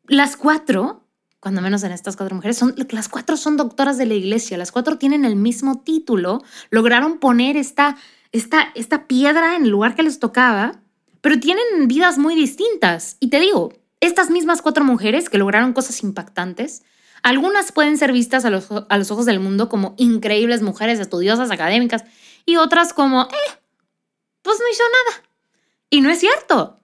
las 0.06 0.36
cuatro, 0.36 1.05
cuando 1.46 1.62
menos 1.62 1.84
en 1.84 1.92
estas 1.92 2.16
cuatro 2.16 2.34
mujeres, 2.34 2.56
son, 2.58 2.74
las 2.90 3.08
cuatro 3.08 3.36
son 3.36 3.56
doctoras 3.56 3.98
de 3.98 4.04
la 4.04 4.14
iglesia, 4.14 4.58
las 4.58 4.72
cuatro 4.72 4.98
tienen 4.98 5.24
el 5.24 5.36
mismo 5.36 5.78
título, 5.78 6.42
lograron 6.70 7.18
poner 7.20 7.56
esta, 7.56 7.96
esta, 8.32 8.72
esta 8.74 9.06
piedra 9.06 9.54
en 9.54 9.62
el 9.62 9.68
lugar 9.68 9.94
que 9.94 10.02
les 10.02 10.18
tocaba, 10.18 10.80
pero 11.20 11.38
tienen 11.38 11.86
vidas 11.86 12.18
muy 12.18 12.34
distintas. 12.34 13.16
Y 13.20 13.30
te 13.30 13.38
digo, 13.38 13.72
estas 14.00 14.28
mismas 14.28 14.60
cuatro 14.60 14.82
mujeres 14.82 15.30
que 15.30 15.38
lograron 15.38 15.72
cosas 15.72 16.02
impactantes, 16.02 16.82
algunas 17.22 17.70
pueden 17.70 17.96
ser 17.96 18.10
vistas 18.10 18.44
a 18.44 18.50
los, 18.50 18.66
a 18.88 18.98
los 18.98 19.12
ojos 19.12 19.24
del 19.24 19.38
mundo 19.38 19.68
como 19.68 19.94
increíbles 19.98 20.62
mujeres 20.62 20.98
estudiosas, 20.98 21.52
académicas, 21.52 22.02
y 22.44 22.56
otras 22.56 22.92
como, 22.92 23.22
eh, 23.22 23.58
pues 24.42 24.58
no 24.58 24.68
hizo 24.68 24.82
nada. 24.82 25.28
Y 25.90 26.00
no 26.00 26.10
es 26.10 26.18
cierto. 26.18 26.80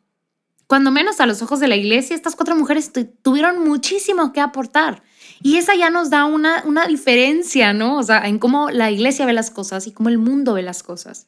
Cuando 0.72 0.90
menos 0.90 1.20
a 1.20 1.26
los 1.26 1.42
ojos 1.42 1.60
de 1.60 1.68
la 1.68 1.76
iglesia, 1.76 2.16
estas 2.16 2.34
cuatro 2.34 2.56
mujeres 2.56 2.90
tuvieron 3.20 3.62
muchísimo 3.62 4.32
que 4.32 4.40
aportar. 4.40 5.02
Y 5.42 5.58
esa 5.58 5.74
ya 5.74 5.90
nos 5.90 6.08
da 6.08 6.24
una, 6.24 6.62
una 6.64 6.86
diferencia, 6.86 7.74
¿no? 7.74 7.98
O 7.98 8.02
sea, 8.02 8.26
en 8.26 8.38
cómo 8.38 8.70
la 8.70 8.90
iglesia 8.90 9.26
ve 9.26 9.34
las 9.34 9.50
cosas 9.50 9.86
y 9.86 9.92
cómo 9.92 10.08
el 10.08 10.16
mundo 10.16 10.54
ve 10.54 10.62
las 10.62 10.82
cosas. 10.82 11.26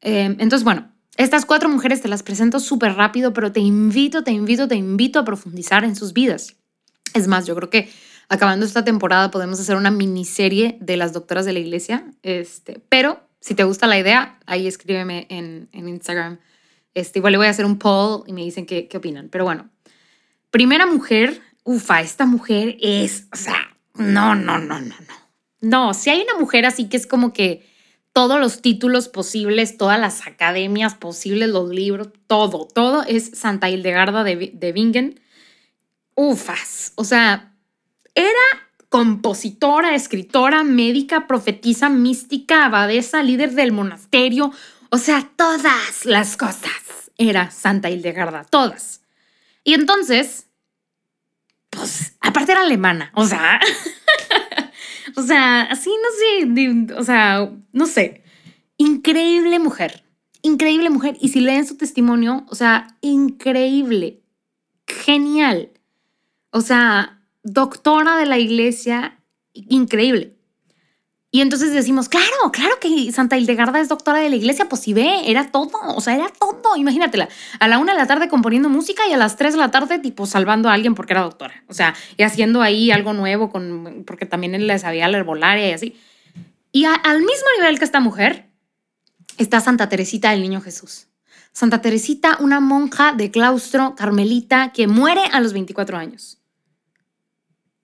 Em, 0.00 0.36
entonces, 0.38 0.64
bueno, 0.64 0.90
estas 1.18 1.44
cuatro 1.44 1.68
mujeres 1.68 2.00
te 2.00 2.08
las 2.08 2.22
presento 2.22 2.60
súper 2.60 2.94
rápido, 2.94 3.34
pero 3.34 3.52
te 3.52 3.60
invito, 3.60 4.24
te 4.24 4.30
invito, 4.30 4.66
te 4.66 4.76
invito 4.76 5.18
a 5.18 5.24
profundizar 5.26 5.84
en 5.84 5.94
sus 5.94 6.14
vidas. 6.14 6.56
Es 7.12 7.28
más, 7.28 7.44
yo 7.44 7.54
creo 7.56 7.68
que 7.68 7.90
acabando 8.30 8.64
esta 8.64 8.84
temporada 8.84 9.30
podemos 9.30 9.60
hacer 9.60 9.76
una 9.76 9.90
miniserie 9.90 10.78
de 10.80 10.96
las 10.96 11.12
doctoras 11.12 11.44
de 11.44 11.52
la 11.52 11.58
iglesia, 11.58 12.06
este, 12.22 12.80
pero 12.88 13.20
si 13.42 13.54
te 13.54 13.64
gusta 13.64 13.86
la 13.86 13.98
idea, 13.98 14.38
ahí 14.46 14.66
escríbeme 14.66 15.26
en, 15.28 15.68
en 15.72 15.90
Instagram 15.90 16.38
este, 16.94 17.18
igual 17.18 17.32
le 17.32 17.38
voy 17.38 17.46
a 17.46 17.50
hacer 17.50 17.64
un 17.64 17.78
poll 17.78 18.24
y 18.26 18.32
me 18.32 18.42
dicen 18.42 18.66
qué, 18.66 18.88
qué 18.88 18.96
opinan. 18.96 19.28
Pero 19.28 19.44
bueno, 19.44 19.70
primera 20.50 20.86
mujer, 20.86 21.40
ufa, 21.64 22.00
esta 22.00 22.26
mujer 22.26 22.76
es, 22.80 23.26
o 23.32 23.36
sea, 23.36 23.76
no, 23.94 24.34
no, 24.34 24.58
no, 24.58 24.80
no, 24.80 24.94
no. 24.96 25.20
No, 25.60 25.94
si 25.94 26.10
hay 26.10 26.22
una 26.22 26.38
mujer 26.38 26.64
así 26.64 26.88
que 26.88 26.96
es 26.96 27.06
como 27.06 27.32
que 27.32 27.68
todos 28.12 28.40
los 28.40 28.62
títulos 28.62 29.08
posibles, 29.08 29.76
todas 29.76 30.00
las 30.00 30.26
academias 30.26 30.94
posibles, 30.94 31.50
los 31.50 31.68
libros, 31.68 32.08
todo, 32.26 32.66
todo 32.66 33.02
es 33.06 33.30
Santa 33.34 33.68
Hildegarda 33.68 34.24
de, 34.24 34.52
de 34.54 34.72
Bingen. 34.72 35.20
Ufas, 36.14 36.92
o 36.96 37.04
sea, 37.04 37.54
era 38.14 38.30
compositora, 38.88 39.94
escritora, 39.94 40.64
médica, 40.64 41.28
profetisa, 41.28 41.88
mística, 41.88 42.66
abadesa, 42.66 43.22
líder 43.22 43.52
del 43.52 43.70
monasterio, 43.70 44.50
o 44.90 44.98
sea, 44.98 45.30
todas 45.36 46.04
las 46.04 46.36
cosas 46.36 47.10
era 47.16 47.50
Santa 47.50 47.90
Hildegarda, 47.90 48.44
todas. 48.44 49.02
Y 49.62 49.74
entonces, 49.74 50.48
pues, 51.70 52.16
aparte 52.20 52.52
era 52.52 52.62
alemana, 52.62 53.12
o 53.14 53.26
sea, 53.26 53.60
o 55.16 55.22
sea, 55.22 55.62
así 55.62 55.90
no 55.90 56.54
sé, 56.86 56.94
o 56.94 57.04
sea, 57.04 57.50
no 57.72 57.86
sé, 57.86 58.24
increíble 58.76 59.58
mujer, 59.58 60.02
increíble 60.42 60.90
mujer. 60.90 61.16
Y 61.20 61.28
si 61.28 61.40
leen 61.40 61.66
su 61.66 61.76
testimonio, 61.76 62.46
o 62.48 62.54
sea, 62.54 62.96
increíble, 63.00 64.22
genial. 64.86 65.70
O 66.50 66.62
sea, 66.62 67.22
doctora 67.42 68.16
de 68.16 68.26
la 68.26 68.38
iglesia, 68.38 69.20
increíble. 69.52 70.39
Y 71.32 71.42
entonces 71.42 71.72
decimos, 71.72 72.08
claro, 72.08 72.50
claro 72.52 72.74
que 72.80 73.12
Santa 73.12 73.38
Hildegarda 73.38 73.80
es 73.80 73.88
doctora 73.88 74.18
de 74.18 74.30
la 74.30 74.36
iglesia, 74.36 74.68
pues 74.68 74.82
si 74.82 74.92
ve, 74.92 75.30
era 75.30 75.52
todo, 75.52 75.78
o 75.94 76.00
sea, 76.00 76.16
era 76.16 76.28
todo, 76.28 76.76
imagínatela, 76.76 77.28
a 77.60 77.68
la 77.68 77.78
una 77.78 77.92
de 77.92 77.98
la 77.98 78.08
tarde 78.08 78.28
componiendo 78.28 78.68
música 78.68 79.06
y 79.08 79.12
a 79.12 79.16
las 79.16 79.36
tres 79.36 79.52
de 79.52 79.60
la 79.60 79.70
tarde 79.70 80.00
tipo 80.00 80.26
salvando 80.26 80.68
a 80.68 80.72
alguien 80.72 80.96
porque 80.96 81.12
era 81.12 81.22
doctora, 81.22 81.62
o 81.68 81.74
sea, 81.74 81.94
y 82.16 82.24
haciendo 82.24 82.62
ahí 82.62 82.90
algo 82.90 83.12
nuevo, 83.12 83.50
con, 83.50 84.02
porque 84.06 84.26
también 84.26 84.56
él 84.56 84.66
le 84.66 84.76
sabía 84.80 85.06
la 85.06 85.18
herbolaria 85.18 85.68
y 85.68 85.72
así. 85.72 85.96
Y 86.72 86.84
al 86.84 87.18
mismo 87.18 87.46
nivel 87.58 87.78
que 87.78 87.84
esta 87.84 88.00
mujer 88.00 88.50
está 89.38 89.60
Santa 89.60 89.88
Teresita 89.88 90.32
del 90.32 90.42
Niño 90.42 90.60
Jesús. 90.60 91.06
Santa 91.52 91.80
Teresita, 91.80 92.38
una 92.40 92.60
monja 92.60 93.12
de 93.12 93.30
claustro 93.30 93.94
carmelita 93.96 94.72
que 94.72 94.86
muere 94.86 95.22
a 95.32 95.40
los 95.40 95.52
24 95.52 95.96
años. 95.96 96.38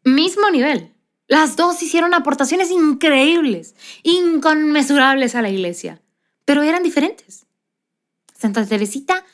Mismo 0.05 0.51
nivel. 0.51 0.96
Las 1.29 1.57
dos 1.57 1.83
hicieron 1.83 2.15
aportaciones 2.15 2.71
increíbles, 2.71 3.75
inconmensurables 4.03 5.35
a 5.35 5.43
la 5.43 5.51
iglesia, 5.51 6.01
pero 6.45 6.63
eran 6.63 6.83
diferentes. 6.83 7.47
Santa 8.35 8.65
Teresita 8.65 9.25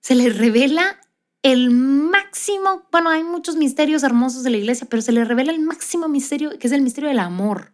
se 0.00 0.14
le 0.14 0.30
revela 0.30 0.98
el 1.42 1.70
máximo, 1.70 2.82
bueno, 2.90 3.10
hay 3.10 3.22
muchos 3.22 3.56
misterios 3.56 4.02
hermosos 4.02 4.42
de 4.42 4.50
la 4.50 4.56
iglesia, 4.56 4.88
pero 4.90 5.02
se 5.02 5.12
le 5.12 5.24
revela 5.24 5.52
el 5.52 5.60
máximo 5.60 6.08
misterio, 6.08 6.58
que 6.58 6.66
es 6.66 6.72
el 6.72 6.82
misterio 6.82 7.08
del 7.08 7.20
amor, 7.20 7.72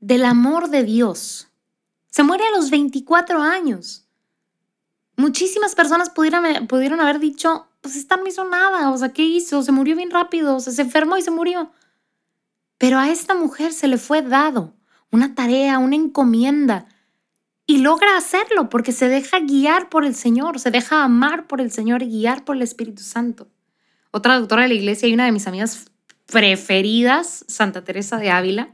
del 0.00 0.24
amor 0.24 0.70
de 0.70 0.82
Dios. 0.82 1.48
Se 2.10 2.24
muere 2.24 2.44
a 2.44 2.56
los 2.56 2.70
24 2.70 3.40
años. 3.40 4.08
Muchísimas 5.16 5.76
personas 5.76 6.10
pudieron, 6.10 6.66
pudieron 6.66 7.00
haber 7.00 7.20
dicho, 7.20 7.68
pues 7.80 7.94
esta 7.94 8.16
no 8.16 8.26
hizo 8.26 8.44
nada, 8.44 8.90
o 8.90 8.98
sea, 8.98 9.12
¿qué 9.12 9.22
hizo? 9.22 9.62
Se 9.62 9.70
murió 9.70 9.94
bien 9.94 10.10
rápido, 10.10 10.56
o 10.56 10.60
se 10.60 10.82
enfermó 10.82 11.16
y 11.16 11.22
se 11.22 11.30
murió. 11.30 11.70
Pero 12.80 12.98
a 12.98 13.10
esta 13.10 13.34
mujer 13.34 13.74
se 13.74 13.88
le 13.88 13.98
fue 13.98 14.22
dado 14.22 14.72
una 15.10 15.34
tarea, 15.34 15.78
una 15.78 15.96
encomienda, 15.96 16.86
y 17.66 17.76
logra 17.76 18.16
hacerlo 18.16 18.70
porque 18.70 18.92
se 18.92 19.06
deja 19.06 19.38
guiar 19.40 19.90
por 19.90 20.06
el 20.06 20.14
Señor, 20.14 20.58
se 20.58 20.70
deja 20.70 21.04
amar 21.04 21.46
por 21.46 21.60
el 21.60 21.70
Señor 21.70 22.02
y 22.02 22.06
guiar 22.06 22.42
por 22.42 22.56
el 22.56 22.62
Espíritu 22.62 23.02
Santo. 23.02 23.48
Otra 24.12 24.38
doctora 24.38 24.62
de 24.62 24.68
la 24.68 24.74
iglesia 24.74 25.10
y 25.10 25.12
una 25.12 25.26
de 25.26 25.32
mis 25.32 25.46
amigas 25.46 25.90
preferidas, 26.24 27.44
Santa 27.48 27.84
Teresa 27.84 28.16
de 28.16 28.30
Ávila, 28.30 28.70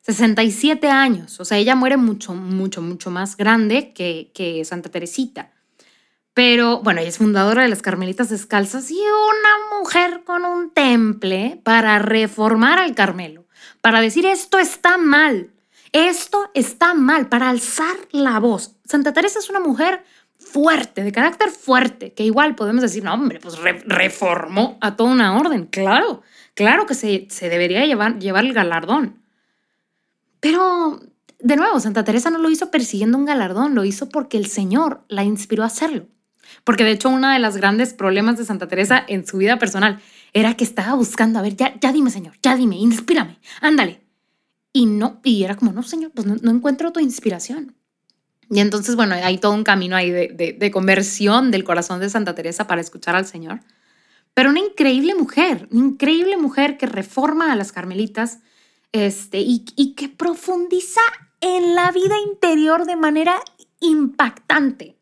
67 0.00 0.88
años, 0.88 1.38
o 1.38 1.44
sea, 1.44 1.56
ella 1.56 1.76
muere 1.76 1.96
mucho, 1.96 2.34
mucho, 2.34 2.82
mucho 2.82 3.12
más 3.12 3.36
grande 3.36 3.92
que, 3.92 4.32
que 4.34 4.64
Santa 4.64 4.90
Teresita. 4.90 5.52
Pero 6.34 6.82
bueno, 6.82 6.98
ella 6.98 7.10
es 7.10 7.18
fundadora 7.18 7.62
de 7.62 7.68
las 7.68 7.82
Carmelitas 7.82 8.30
Descalzas 8.30 8.90
y 8.90 8.98
una 8.98 9.78
mujer 9.78 10.24
con 10.24 10.44
un 10.44 10.70
temple 10.70 11.60
para 11.62 12.00
reformar 12.00 12.80
al 12.80 12.96
Carmelo 12.96 13.43
para 13.84 14.00
decir 14.00 14.24
esto 14.24 14.58
está 14.58 14.96
mal, 14.96 15.50
esto 15.92 16.50
está 16.54 16.94
mal, 16.94 17.28
para 17.28 17.50
alzar 17.50 17.94
la 18.12 18.40
voz. 18.40 18.76
Santa 18.86 19.12
Teresa 19.12 19.40
es 19.40 19.50
una 19.50 19.60
mujer 19.60 20.02
fuerte, 20.38 21.02
de 21.02 21.12
carácter 21.12 21.50
fuerte, 21.50 22.14
que 22.14 22.24
igual 22.24 22.54
podemos 22.54 22.80
decir, 22.80 23.04
no, 23.04 23.12
hombre, 23.12 23.40
pues 23.40 23.58
reformó 23.84 24.78
a 24.80 24.96
toda 24.96 25.10
una 25.10 25.38
orden, 25.38 25.66
claro, 25.66 26.22
claro 26.54 26.86
que 26.86 26.94
se, 26.94 27.28
debería 27.50 27.84
llevar, 27.84 28.18
llevar 28.18 28.46
el 28.46 28.54
galardón. 28.54 29.20
Pero, 30.40 31.02
de 31.40 31.56
nuevo, 31.56 31.78
Santa 31.78 32.04
Teresa 32.04 32.30
no 32.30 32.38
lo 32.38 32.48
hizo 32.48 32.70
persiguiendo 32.70 33.18
un 33.18 33.26
galardón, 33.26 33.74
lo 33.74 33.84
hizo 33.84 34.08
porque 34.08 34.38
el 34.38 34.46
Señor 34.46 35.04
la 35.08 35.24
inspiró 35.24 35.62
a 35.62 35.66
hacerlo. 35.66 36.06
Porque 36.64 36.84
de 36.84 36.92
hecho 36.92 37.10
uno 37.10 37.28
de 37.28 37.38
los 37.38 37.58
grandes 37.58 37.92
problemas 37.92 38.38
de 38.38 38.46
Santa 38.46 38.66
Teresa 38.66 39.04
en 39.06 39.26
su 39.26 39.36
vida 39.36 39.58
personal 39.58 40.00
era 40.34 40.56
que 40.56 40.64
estaba 40.64 40.94
buscando, 40.94 41.38
a 41.38 41.42
ver, 41.42 41.56
ya, 41.56 41.78
ya 41.80 41.92
dime, 41.92 42.10
Señor, 42.10 42.34
ya 42.42 42.56
dime, 42.56 42.76
inspírame, 42.76 43.38
ándale. 43.60 44.02
Y 44.72 44.86
no, 44.86 45.20
y 45.22 45.44
era 45.44 45.54
como, 45.54 45.72
no, 45.72 45.84
Señor, 45.84 46.10
pues 46.10 46.26
no, 46.26 46.50
encuentro 46.50 46.92
tu 46.92 46.98
inspiración. 46.98 47.76
Y 48.50 48.58
entonces, 48.58 48.96
bueno, 48.96 49.14
hay 49.14 49.38
todo 49.38 49.52
un 49.52 49.62
camino 49.62 49.94
ahí 49.96 50.10
de, 50.10 50.56
de, 50.58 50.70
conversión 50.72 51.52
del 51.52 51.64
corazón 51.64 52.00
de 52.00 52.10
Santa 52.10 52.34
Teresa 52.34 52.66
para 52.66 52.80
escuchar 52.80 53.14
al 53.14 53.24
Señor. 53.24 53.60
Pero 54.34 54.50
una 54.50 54.58
increíble 54.58 55.14
mujer, 55.14 55.68
una 55.70 55.86
increíble 55.86 56.36
mujer 56.36 56.76
que 56.76 56.86
reforma 56.86 57.52
a 57.52 57.56
las 57.56 57.70
carmelitas 57.70 58.40
este, 58.90 59.38
y, 59.38 59.64
y 59.76 59.94
que 59.94 60.08
profundiza 60.08 61.00
en 61.40 61.76
la 61.76 61.92
vida 61.92 62.16
interior 62.18 62.84
de 62.84 62.96
manera 62.96 63.40
impactante. 63.80 64.98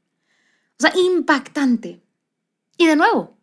O 0.78 0.82
sea, 0.82 0.92
impactante. 0.94 2.02
Y 2.76 2.86
de 2.86 2.96
nuevo, 2.96 3.38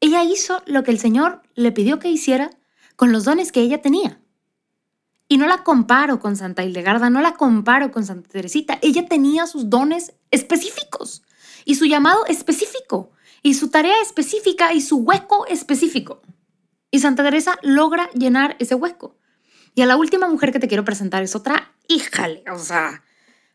ella 0.00 0.22
hizo 0.24 0.62
lo 0.66 0.82
que 0.84 0.90
el 0.90 0.98
Señor 0.98 1.42
le 1.54 1.72
pidió 1.72 1.98
que 1.98 2.08
hiciera 2.08 2.50
con 2.96 3.12
los 3.12 3.24
dones 3.24 3.52
que 3.52 3.60
ella 3.60 3.82
tenía. 3.82 4.20
Y 5.28 5.36
no 5.36 5.46
la 5.46 5.62
comparo 5.62 6.20
con 6.20 6.36
Santa 6.36 6.64
Hildegarda, 6.64 7.10
no 7.10 7.20
la 7.20 7.34
comparo 7.34 7.90
con 7.90 8.04
Santa 8.04 8.28
Teresita. 8.28 8.78
Ella 8.80 9.06
tenía 9.06 9.46
sus 9.46 9.68
dones 9.68 10.14
específicos 10.30 11.22
y 11.64 11.74
su 11.74 11.84
llamado 11.84 12.24
específico 12.26 13.12
y 13.42 13.54
su 13.54 13.68
tarea 13.68 14.00
específica 14.02 14.72
y 14.72 14.80
su 14.80 14.98
hueco 14.98 15.46
específico. 15.46 16.22
Y 16.90 17.00
Santa 17.00 17.22
Teresa 17.22 17.58
logra 17.62 18.08
llenar 18.12 18.56
ese 18.58 18.74
hueco. 18.74 19.18
Y 19.74 19.82
a 19.82 19.86
la 19.86 19.96
última 19.96 20.28
mujer 20.28 20.52
que 20.52 20.58
te 20.58 20.68
quiero 20.68 20.84
presentar 20.84 21.22
es 21.22 21.36
otra, 21.36 21.74
híjale, 21.86 22.42
o 22.50 22.58
sea, 22.58 23.04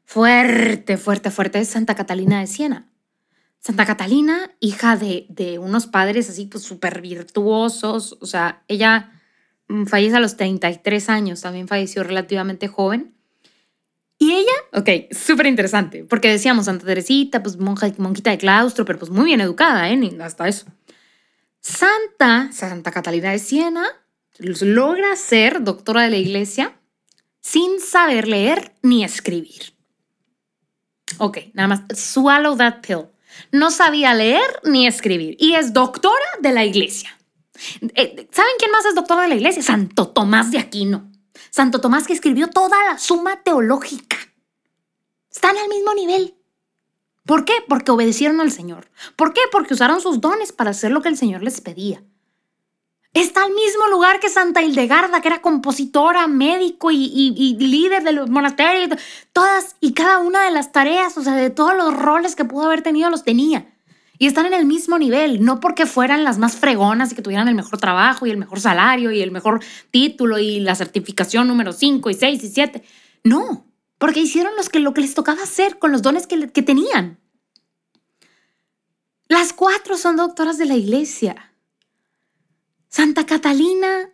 fuerte, 0.06 0.98
fuerte, 0.98 1.32
fuerte, 1.32 1.60
es 1.60 1.70
Santa 1.70 1.96
Catalina 1.96 2.40
de 2.40 2.48
Siena. 2.48 2.93
Santa 3.64 3.86
Catalina, 3.86 4.52
hija 4.60 4.98
de, 4.98 5.58
unos 5.58 5.88
padres 5.88 6.30
así 6.30 6.48
pues 6.48 6.66
súper 6.66 7.00
virtuosos, 7.00 8.18
o 8.20 8.26
sea, 8.26 8.62
ella 8.68 9.14
mm, 9.70 9.86
fallece 9.86 10.18
a 10.18 10.20
los 10.20 10.36
33 10.36 11.10
años, 11.10 11.40
también 11.42 11.70
falleció 11.70 12.04
relativamente 12.04 12.68
joven. 12.68 13.16
Y 14.18 14.34
ella, 14.34 14.52
ok, 14.74 15.14
súper 15.14 15.46
interesante, 15.46 16.04
porque 16.04 16.30
decíamos 16.30 16.66
Santa 16.66 16.86
Teresita, 16.86 17.42
pues 17.42 17.56
monja, 17.56 17.90
monjita 18.00 18.32
de 18.32 18.38
claustro, 18.38 18.84
pero 18.84 19.00
pues 19.00 19.12
muy 19.12 19.26
bien 19.26 19.40
educada, 19.40 19.90
¿eh? 19.90 20.18
Hasta 20.22 20.48
eso. 20.50 20.66
Santa, 21.62 22.52
Santa 22.52 22.92
Catalina 22.92 23.32
de 23.32 23.40
Siena, 23.40 23.86
logra 24.40 25.16
ser 25.16 25.64
doctora 25.64 26.04
de 26.04 26.10
la 26.10 26.18
iglesia 26.18 26.78
sin 27.40 27.80
saber 27.80 28.28
leer 28.28 28.74
ni 28.82 29.06
escribir. 29.06 29.74
Ok, 31.18 31.38
nada 31.54 31.70
más, 31.70 31.82
swallow 31.98 32.58
that 32.58 32.82
pill. 32.86 33.13
No 33.52 33.72
sabía 33.72 34.14
leer 34.14 34.60
ni 34.64 34.88
escribir 34.88 35.36
y 35.40 35.56
es 35.56 35.74
doctora 35.74 36.26
de 36.40 36.52
la 36.52 36.66
iglesia. 36.66 37.18
Eh, 37.96 38.28
¿Saben 38.32 38.54
quién 38.58 38.72
más 38.72 38.86
es 38.86 38.96
doctora 38.96 39.24
de 39.24 39.30
la 39.30 39.36
iglesia? 39.36 39.64
Santo 39.64 40.08
Tomás 40.10 40.52
de 40.52 40.60
Aquino. 40.60 41.12
Santo 41.50 41.82
Tomás 41.82 42.08
que 42.08 42.14
escribió 42.14 42.48
toda 42.48 42.78
la 42.86 42.98
suma 42.98 43.44
teológica. 43.44 44.18
Están 45.32 45.58
al 45.58 45.68
mismo 45.70 45.94
nivel. 45.94 46.36
¿Por 47.26 47.46
qué? 47.46 47.54
Porque 47.68 47.92
obedecieron 47.92 48.42
al 48.42 48.52
Señor. 48.52 48.90
¿Por 49.16 49.34
qué? 49.34 49.42
Porque 49.52 49.74
usaron 49.74 50.02
sus 50.02 50.20
dones 50.20 50.52
para 50.52 50.72
hacer 50.72 50.92
lo 50.92 51.02
que 51.02 51.10
el 51.10 51.18
Señor 51.18 51.42
les 51.42 51.62
pedía. 51.62 52.04
Está 53.14 53.44
al 53.44 53.54
mismo 53.54 53.88
lugar 53.90 54.20
que 54.20 54.28
Santa 54.28 54.64
Hildegarda, 54.64 55.22
que 55.22 55.28
era 55.28 55.42
compositora, 55.42 56.28
médico 56.28 56.90
y, 56.92 57.56
líder 57.60 58.04
de 58.04 58.12
los 58.12 58.28
monasterios. 58.30 59.00
Todas 59.32 59.76
y 59.80 59.94
cada 59.94 60.18
una 60.18 60.44
de 60.44 60.52
las 60.52 60.72
tareas, 60.72 61.16
o 61.18 61.22
sea, 61.22 61.36
de 61.36 61.52
todos 61.52 61.76
los 61.76 61.96
roles 61.96 62.36
que 62.36 62.44
pudo 62.44 62.66
haber 62.66 62.82
tenido, 62.82 63.12
los 63.12 63.24
tenía. 63.24 63.68
Y 64.18 64.26
están 64.26 64.48
en 64.48 64.54
el 64.56 64.66
mismo 64.66 64.98
nivel, 64.98 65.44
no 65.46 65.60
porque 65.60 65.86
fueran 65.86 66.24
las 66.24 66.40
más 66.40 66.56
fregonas 66.56 67.12
y 67.12 67.16
que 67.16 67.22
tuvieran 67.22 67.48
el 67.48 67.56
mejor 67.56 67.78
trabajo 67.78 68.26
y 68.26 68.32
el 68.32 68.38
mejor 68.38 68.60
salario 68.60 69.12
y 69.12 69.22
el 69.22 69.32
mejor 69.32 69.64
título 69.92 70.40
y 70.40 70.60
la 70.60 70.74
certificación 70.74 71.48
número 71.48 71.72
5 71.72 72.10
y 72.10 72.14
6 72.16 72.44
y 72.44 72.50
7. 72.50 72.84
No, 73.24 73.68
porque 74.00 74.22
hicieron 74.22 74.56
los 74.56 74.70
que, 74.70 74.80
lo 74.80 74.94
que 74.96 75.02
les 75.02 75.14
tocaba 75.14 75.44
hacer 75.44 75.78
con 75.78 75.92
los 75.92 76.02
dones 76.02 76.26
que 76.26 76.62
tenían. 76.64 77.20
Las 79.28 79.54
cuatro 79.54 79.98
son 79.98 80.16
doctoras 80.16 80.58
de 80.58 80.66
la 80.66 80.76
iglesia. 80.76 81.53
Santa 82.94 83.26
Catalina 83.26 84.12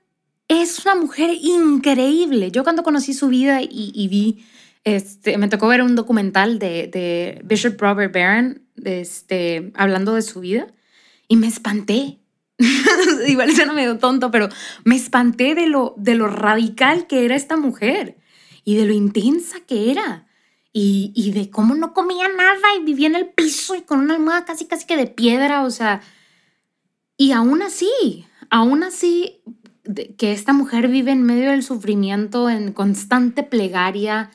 es 0.48 0.86
una 0.86 0.96
mujer 0.96 1.32
increíble. 1.42 2.50
Yo 2.50 2.64
cuando 2.64 2.82
conocí 2.82 3.14
su 3.14 3.28
vida 3.28 3.60
y, 3.62 4.08
vi, 4.08 4.46
este, 4.86 5.38
me 5.38 5.50
tocó 5.50 5.68
ver 5.68 5.82
un 5.82 5.98
documental 5.98 6.60
de, 6.60 7.42
Bishop 7.44 7.78
Robert 7.78 8.14
Barron 8.14 8.62
este, 8.86 9.74
hablando 9.76 10.14
de 10.14 10.22
su 10.22 10.40
vida 10.40 10.68
y 11.28 11.36
me 11.36 11.48
espanté. 11.48 12.20
Igual 13.28 13.52
no 13.68 13.74
medio 13.74 13.98
tonto, 13.98 14.32
pero 14.32 14.48
me 14.86 14.96
espanté 14.96 15.56
de 15.56 15.68
lo, 15.68 15.94
de 15.98 16.16
lo 16.16 16.30
radical 16.30 17.06
que 17.06 17.26
era 17.26 17.36
esta 17.36 17.58
mujer 17.58 18.16
y 18.64 18.78
de 18.78 18.86
lo 18.86 18.94
intensa 18.94 19.60
que 19.60 19.92
era. 19.92 20.26
Y, 20.72 21.12
y, 21.16 21.32
de 21.32 21.50
cómo 21.50 21.76
no 21.76 21.94
comía 21.94 22.30
nada 22.30 22.76
y 22.80 22.86
vivía 22.86 23.08
en 23.08 23.16
el 23.16 23.28
piso 23.28 23.76
y 23.76 23.82
con 23.82 24.00
una 24.00 24.14
almohada 24.14 24.46
casi 24.46 24.64
casi 24.68 24.86
que 24.86 24.96
de 24.96 25.08
piedra, 25.08 25.64
o 25.64 25.70
sea, 25.70 26.00
y 27.18 27.34
aún 27.34 27.62
así, 27.62 28.26
aún 28.50 28.84
así, 28.84 29.42
que 30.18 30.34
esta 30.34 30.54
mujer 30.54 30.88
vive 30.88 31.12
en 31.12 31.24
medio 31.24 31.52
del 31.52 31.64
sufrimiento, 31.64 32.50
en 32.50 32.74
constante 32.74 33.44
plegaria, 33.44 34.32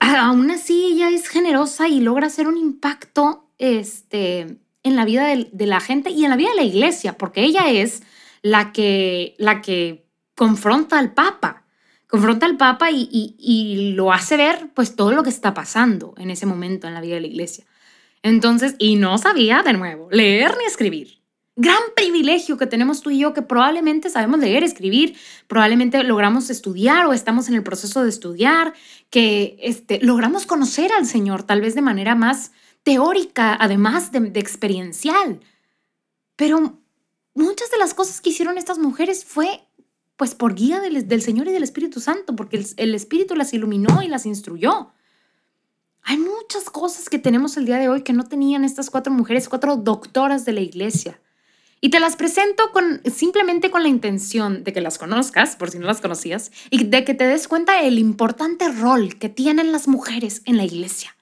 aún 0.00 0.50
así 0.50 0.84
ella 0.92 1.10
es 1.10 1.28
generosa 1.28 1.88
y 1.88 2.00
logra 2.00 2.26
hacer 2.26 2.46
un 2.46 2.56
impacto 2.56 3.48
este, 3.58 4.58
en 4.82 4.96
la 4.96 5.04
vida 5.04 5.26
de, 5.26 5.66
la 5.66 5.80
gente 5.80 6.10
y 6.10 6.24
en 6.24 6.30
la 6.30 6.36
vida 6.36 6.50
de 6.50 6.56
la 6.56 6.62
iglesia, 6.62 7.16
porque 7.16 7.42
ella 7.42 7.70
es 7.70 8.02
la 8.42 8.72
que, 8.72 9.34
la 9.38 9.60
que 9.60 10.06
confronta 10.34 10.98
al 10.98 11.12
Papa, 11.12 11.64
confronta 12.06 12.46
al 12.46 12.56
Papa 12.56 12.90
y, 12.90 13.08
y, 13.38 13.92
lo 13.92 14.12
hace 14.12 14.36
ver 14.36 14.70
pues 14.74 14.94
todo 14.94 15.12
lo 15.12 15.22
que 15.22 15.30
está 15.30 15.54
pasando 15.54 16.14
en 16.18 16.30
ese 16.30 16.46
momento 16.46 16.86
en 16.86 16.94
la 16.94 17.00
vida 17.00 17.14
de 17.14 17.22
la 17.22 17.26
iglesia. 17.26 17.64
Entonces, 18.22 18.74
y 18.78 18.96
no 18.96 19.18
sabía 19.18 19.62
de 19.62 19.72
nuevo 19.72 20.08
leer 20.10 20.56
ni 20.58 20.64
escribir 20.64 21.17
gran 21.58 21.82
privilegio 21.96 22.56
que 22.56 22.68
tenemos 22.68 23.00
tú 23.00 23.10
y 23.10 23.18
yo, 23.18 23.34
que 23.34 23.42
probablemente 23.42 24.10
sabemos 24.10 24.38
leer, 24.38 24.62
escribir, 24.62 25.16
probablemente 25.48 26.00
logramos 26.04 26.50
estudiar 26.50 27.06
o 27.06 27.12
estamos 27.12 27.48
en 27.48 27.54
el 27.54 27.64
proceso 27.64 28.04
de 28.04 28.08
estudiar, 28.08 28.74
que 29.10 29.56
este, 29.60 29.98
logramos 30.00 30.46
conocer 30.46 30.92
al 30.92 31.04
Señor 31.04 31.42
tal 31.42 31.60
vez 31.60 31.74
de 31.74 31.82
manera 31.82 32.14
más 32.14 32.52
teórica, 32.84 33.56
además 33.58 34.12
de, 34.12 34.18
experiencial. 34.36 35.40
Pero 36.36 36.78
muchas 37.34 37.72
de 37.72 37.78
las 37.78 37.92
cosas 37.92 38.20
que 38.20 38.30
hicieron 38.30 38.56
estas 38.56 38.78
mujeres 38.78 39.24
fue 39.24 39.64
pues 40.14 40.36
por 40.36 40.54
guía 40.54 40.78
del, 40.80 41.22
Señor 41.22 41.48
y 41.48 41.52
del 41.52 41.64
Espíritu 41.64 41.98
Santo, 41.98 42.36
porque 42.36 42.64
el 42.76 42.94
Espíritu 42.94 43.34
las 43.34 43.52
iluminó 43.52 44.00
y 44.00 44.06
las 44.06 44.26
instruyó. 44.26 44.92
Hay 46.02 46.18
muchas 46.18 46.70
cosas 46.70 47.08
que 47.08 47.18
tenemos 47.18 47.56
el 47.56 47.66
día 47.66 47.78
de 47.78 47.88
hoy 47.88 48.02
que 48.02 48.12
no 48.12 48.28
tenían 48.28 48.64
estas 48.64 48.90
cuatro 48.90 49.12
mujeres, 49.12 49.48
cuatro 49.48 49.76
doctoras 49.76 50.44
de 50.44 50.52
la 50.52 50.60
iglesia. 50.60 51.20
Y 51.80 51.90
te 51.90 52.00
las 52.00 52.16
presento 52.16 52.72
con, 52.72 53.00
simplemente 53.04 53.70
con 53.70 53.82
la 53.82 53.88
intención 53.88 54.64
de 54.64 54.72
que 54.72 54.80
las 54.80 54.98
conozcas, 54.98 55.54
por 55.54 55.70
si 55.70 55.78
no 55.78 55.86
las 55.86 56.00
conocías, 56.00 56.50
y 56.70 56.84
de 56.84 57.04
que 57.04 57.14
te 57.14 57.26
des 57.26 57.46
cuenta 57.46 57.82
del 57.82 57.98
importante 57.98 58.68
rol 58.68 59.16
que 59.16 59.28
tienen 59.28 59.70
las 59.70 59.86
mujeres 59.86 60.42
en 60.44 60.56
la 60.56 60.64
iglesia. 60.64 61.16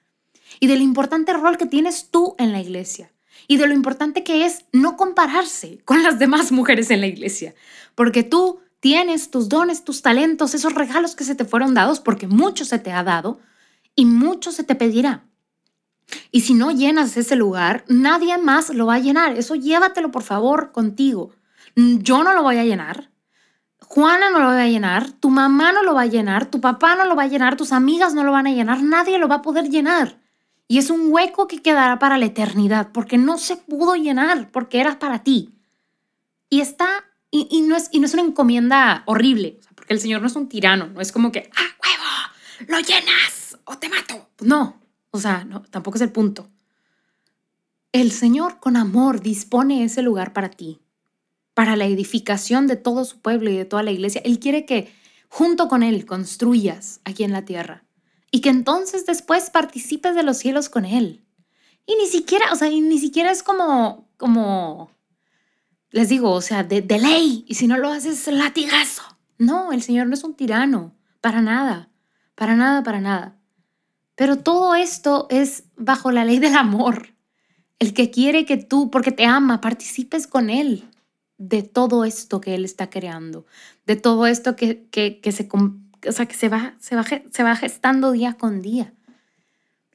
Y 0.59 0.67
del 0.67 0.81
importante 0.81 1.33
rol 1.33 1.57
que 1.57 1.67
tienes 1.67 2.09
tú 2.09 2.35
en 2.39 2.51
la 2.51 2.59
iglesia. 2.59 3.11
Y 3.47 3.57
de 3.57 3.67
lo 3.67 3.73
importante 3.73 4.23
que 4.23 4.45
es 4.45 4.65
no 4.73 4.97
compararse 4.97 5.79
con 5.85 6.01
las 6.01 6.17
demás 6.17 6.51
mujeres 6.51 6.89
en 6.89 7.01
la 7.01 7.07
iglesia. 7.07 7.53
Porque 7.93 8.23
tú 8.23 8.59
tienes 8.79 9.29
tus 9.29 9.49
dones, 9.49 9.83
tus 9.83 10.01
talentos, 10.01 10.55
esos 10.55 10.73
regalos 10.73 11.15
que 11.15 11.23
se 11.23 11.35
te 11.35 11.45
fueron 11.45 11.75
dados, 11.75 11.99
porque 11.99 12.27
mucho 12.27 12.65
se 12.65 12.79
te 12.79 12.91
ha 12.91 13.03
dado 13.03 13.39
y 13.95 14.05
mucho 14.05 14.51
se 14.51 14.63
te 14.63 14.73
pedirá. 14.73 15.26
Y 16.31 16.41
si 16.41 16.53
no 16.53 16.71
llenas 16.71 17.17
ese 17.17 17.35
lugar, 17.35 17.83
nadie 17.87 18.37
más 18.37 18.69
lo 18.69 18.85
va 18.85 18.95
a 18.95 18.99
llenar. 18.99 19.37
Eso 19.37 19.55
llévatelo 19.55 20.11
por 20.11 20.23
favor 20.23 20.71
contigo. 20.71 21.31
Yo 21.75 22.23
no 22.23 22.33
lo 22.33 22.43
voy 22.43 22.57
a 22.57 22.65
llenar. 22.65 23.11
Juana 23.79 24.29
no 24.29 24.39
lo 24.39 24.47
va 24.47 24.63
a 24.63 24.67
llenar, 24.67 25.13
tu 25.13 25.29
mamá 25.29 25.71
no 25.71 25.81
lo 25.81 25.93
va 25.93 26.01
a 26.01 26.07
llenar, 26.07 26.51
tu 26.51 26.59
papá 26.59 26.95
no 26.95 27.05
lo 27.05 27.15
va 27.15 27.23
a 27.23 27.27
llenar, 27.27 27.55
tus 27.55 27.71
amigas 27.71 28.13
no 28.13 28.25
lo 28.25 28.33
van 28.33 28.45
a 28.45 28.51
llenar, 28.51 28.83
nadie 28.83 29.17
lo 29.17 29.29
va 29.29 29.35
a 29.35 29.41
poder 29.41 29.69
llenar. 29.69 30.19
Y 30.67 30.77
es 30.77 30.89
un 30.89 31.11
hueco 31.11 31.47
que 31.47 31.61
quedará 31.61 31.97
para 31.97 32.17
la 32.17 32.25
eternidad, 32.25 32.91
porque 32.91 33.17
no 33.17 33.37
se 33.37 33.55
pudo 33.55 33.95
llenar, 33.95 34.51
porque 34.51 34.81
era 34.81 34.99
para 34.99 35.23
ti. 35.23 35.55
Y 36.49 36.59
está, 36.59 37.05
y, 37.31 37.61
no, 37.61 37.77
es, 37.77 37.87
y 37.93 37.99
no 37.99 38.07
es 38.07 38.13
una 38.13 38.23
encomienda 38.23 39.03
horrible, 39.05 39.59
porque 39.73 39.93
el 39.93 40.01
Señor 40.01 40.19
no 40.19 40.27
es 40.27 40.35
un 40.35 40.49
tirano, 40.49 40.87
no 40.87 40.99
es 40.99 41.13
como 41.13 41.31
que, 41.31 41.49
ah, 41.55 41.69
huevo, 41.81 42.71
lo 42.71 42.79
llenas 42.79 43.57
o 43.63 43.77
te 43.77 43.87
mato. 43.87 44.29
No, 44.41 44.81
o 45.17 45.21
sea, 45.21 45.47
tampoco 45.69 45.97
es 45.97 46.01
el 46.01 46.11
punto. 46.11 46.49
El 47.91 48.11
Señor 48.11 48.59
con 48.59 48.77
amor 48.77 49.21
dispone 49.21 49.83
ese 49.83 50.01
lugar 50.01 50.33
para 50.33 50.49
ti, 50.49 50.79
para 51.53 51.75
la 51.75 51.85
edificación 51.85 52.67
de 52.67 52.75
todo 52.75 53.05
su 53.05 53.19
pueblo 53.19 53.49
y 53.49 53.57
de 53.57 53.65
toda 53.65 53.83
la 53.83 53.91
iglesia. 53.91 54.21
Él 54.23 54.39
quiere 54.39 54.65
que 54.65 54.91
junto 55.29 55.67
con 55.67 55.83
Él 55.83 56.05
construyas 56.05 57.01
aquí 57.03 57.23
en 57.23 57.31
la 57.31 57.45
tierra 57.45 57.83
y 58.31 58.41
que 58.41 58.49
entonces 58.49 59.05
después 59.05 59.49
participes 59.49 60.15
de 60.15 60.23
los 60.23 60.37
cielos 60.37 60.69
con 60.69 60.85
Él. 60.85 61.23
Y 61.85 61.95
ni 61.95 62.07
siquiera, 62.07 62.51
o 62.51 62.55
sea, 62.55 62.69
ni 62.69 62.99
siquiera 62.99 63.31
es 63.31 63.43
como, 63.43 64.09
como, 64.17 64.91
les 65.91 66.09
digo, 66.09 66.31
o 66.31 66.41
sea, 66.41 66.63
de, 66.63 66.81
de 66.81 66.99
ley. 66.99 67.45
Y 67.47 67.55
si 67.55 67.67
no 67.67 67.77
lo 67.77 67.89
haces, 67.89 68.27
latigazo. 68.27 69.03
No, 69.37 69.71
el 69.71 69.81
Señor 69.81 70.07
no 70.07 70.13
es 70.13 70.23
un 70.23 70.35
tirano, 70.35 70.93
para 71.21 71.41
nada, 71.41 71.89
para 72.35 72.55
nada, 72.55 72.83
para 72.83 72.99
nada. 72.99 73.36
Pero 74.17 74.35
todo 74.39 74.75
esto 74.75 75.27
es 75.29 75.63
bajo 75.77 76.11
la 76.11 76.25
ley 76.25 76.39
del 76.39 76.55
amor. 76.55 77.13
El 77.79 77.93
que 77.93 78.11
quiere 78.11 78.45
que 78.45 78.57
tú, 78.57 78.91
porque 78.91 79.13
te 79.13 79.25
ama, 79.25 79.61
participes 79.61 80.27
con 80.27 80.49
Él 80.49 80.83
de 81.37 81.63
todo 81.63 82.03
esto 82.03 82.41
que 82.41 82.55
Él 82.55 82.65
está 82.65 82.89
creando, 82.89 83.45
de 83.85 83.95
todo 83.95 84.27
esto 84.27 84.57
que, 84.57 84.87
que, 84.89 85.31
se, 85.31 85.47
o 85.53 86.11
sea, 86.11 86.25
que 86.25 86.35
se, 86.35 86.49
va, 86.49 86.75
se, 86.79 86.95
va, 86.95 87.05
se 87.05 87.43
va 87.43 87.55
gestando 87.55 88.11
día 88.11 88.33
con 88.33 88.61
día. 88.61 88.93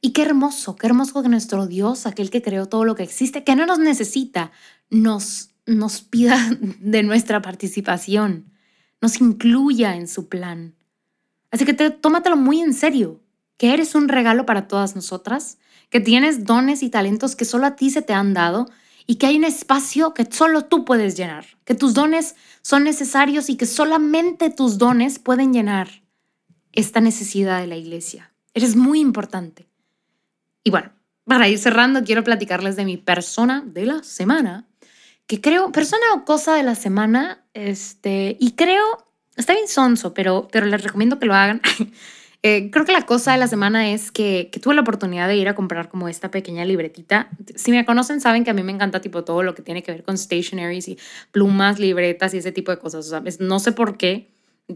Y 0.01 0.11
qué 0.11 0.23
hermoso, 0.23 0.75
qué 0.75 0.87
hermoso 0.87 1.21
que 1.21 1.29
nuestro 1.29 1.67
Dios, 1.67 2.07
aquel 2.07 2.31
que 2.31 2.41
creó 2.41 2.65
todo 2.65 2.85
lo 2.85 2.95
que 2.95 3.03
existe, 3.03 3.43
que 3.43 3.55
no 3.55 3.67
nos 3.67 3.77
necesita, 3.77 4.51
nos, 4.89 5.51
nos 5.67 6.01
pida 6.01 6.37
de 6.79 7.03
nuestra 7.03 7.43
participación 7.43 8.53
nos 9.03 9.19
incluya 9.19 9.97
en 9.97 10.07
su 10.07 10.29
plan. 10.29 10.75
Así 11.51 11.65
que 11.65 11.73
tómatelo 11.73 12.37
muy 12.37 12.61
en 12.61 12.73
serio, 12.73 13.19
que 13.63 13.73
eres 13.73 13.95
un 13.95 14.09
regalo 14.09 14.45
para 14.45 14.67
todas 14.67 14.93
nosotras, 14.93 15.57
que 15.89 16.01
tienes 16.01 16.43
dones 16.43 16.83
y 16.83 16.89
talentos 16.89 17.37
que 17.37 17.45
solo 17.45 17.65
a 17.65 17.77
ti 17.77 17.91
se 17.91 18.01
te 18.01 18.11
han 18.11 18.33
dado 18.33 18.69
y 19.07 19.15
que 19.15 19.27
hay 19.27 19.37
un 19.37 19.45
espacio 19.45 20.13
que 20.13 20.27
solo 20.29 20.65
tú 20.65 20.83
puedes 20.83 21.15
llenar, 21.15 21.45
que 21.63 21.73
tus 21.73 21.93
dones 21.93 22.35
son 22.61 22.83
necesarios 22.83 23.49
y 23.49 23.55
que 23.55 23.65
solamente 23.65 24.49
tus 24.49 24.77
dones 24.77 25.17
pueden 25.17 25.53
llenar 25.53 26.03
esta 26.73 26.99
necesidad 26.99 27.61
de 27.61 27.67
la 27.67 27.77
iglesia. 27.77 28.33
Eres 28.53 28.75
muy 28.75 28.99
importante. 28.99 29.69
Y 30.65 30.69
bueno, 30.69 30.91
para 31.23 31.47
ir 31.47 31.57
cerrando, 31.57 32.03
quiero 32.03 32.25
platicarles 32.25 32.75
de 32.75 32.83
mi 32.83 32.97
persona 32.97 33.63
de 33.65 33.85
la 33.85 34.03
semana, 34.03 34.67
que 35.25 35.39
creo, 35.39 35.71
persona 35.71 36.03
o 36.15 36.25
cosa 36.25 36.53
de 36.55 36.63
la 36.63 36.75
semana, 36.75 37.45
este, 37.53 38.35
y 38.41 38.55
creo, 38.55 39.07
está 39.37 39.53
bien 39.53 39.69
sonso, 39.69 40.13
pero, 40.13 40.49
pero 40.51 40.65
les 40.65 40.83
recomiendo 40.83 41.17
que 41.17 41.27
lo 41.27 41.33
hagan. 41.33 41.61
Eh, 42.45 42.71
creo 42.71 42.83
que 42.83 42.91
la 42.91 43.05
cosa 43.05 43.31
de 43.31 43.37
la 43.37 43.47
semana 43.47 43.89
es 43.91 44.11
que, 44.11 44.51
tuve 44.61 44.75
la 44.75 44.81
oportunidad 44.81 45.29
de 45.29 45.37
ir 45.37 45.47
a 45.47 45.55
comprar 45.55 45.87
como 45.87 46.09
esta 46.09 46.29
pequeña 46.29 46.65
libretita. 46.65 47.29
Si 47.55 47.71
me 47.71 47.85
conocen, 47.85 48.19
saben 48.19 48.43
que 48.43 48.51
a 48.51 48.53
mí 48.53 48.63
me 48.63 48.73
encanta 48.73 48.99
tipo 48.99 49.23
todo 49.23 49.43
lo 49.43 49.55
que 49.55 49.61
tiene 49.61 49.81
que 49.81 49.93
ver 49.93 50.03
con 50.03 50.17
stationaries 50.17 50.89
y 50.89 50.97
plumas, 51.31 51.79
libretas 51.79 52.33
y 52.33 52.39
ese 52.39 52.51
tipo 52.51 52.71
de 52.71 52.79
cosas. 52.79 53.07
O 53.07 53.09
sea, 53.09 53.23
no 53.39 53.59
sé 53.59 53.71
por 53.71 53.95
qué, 53.95 54.27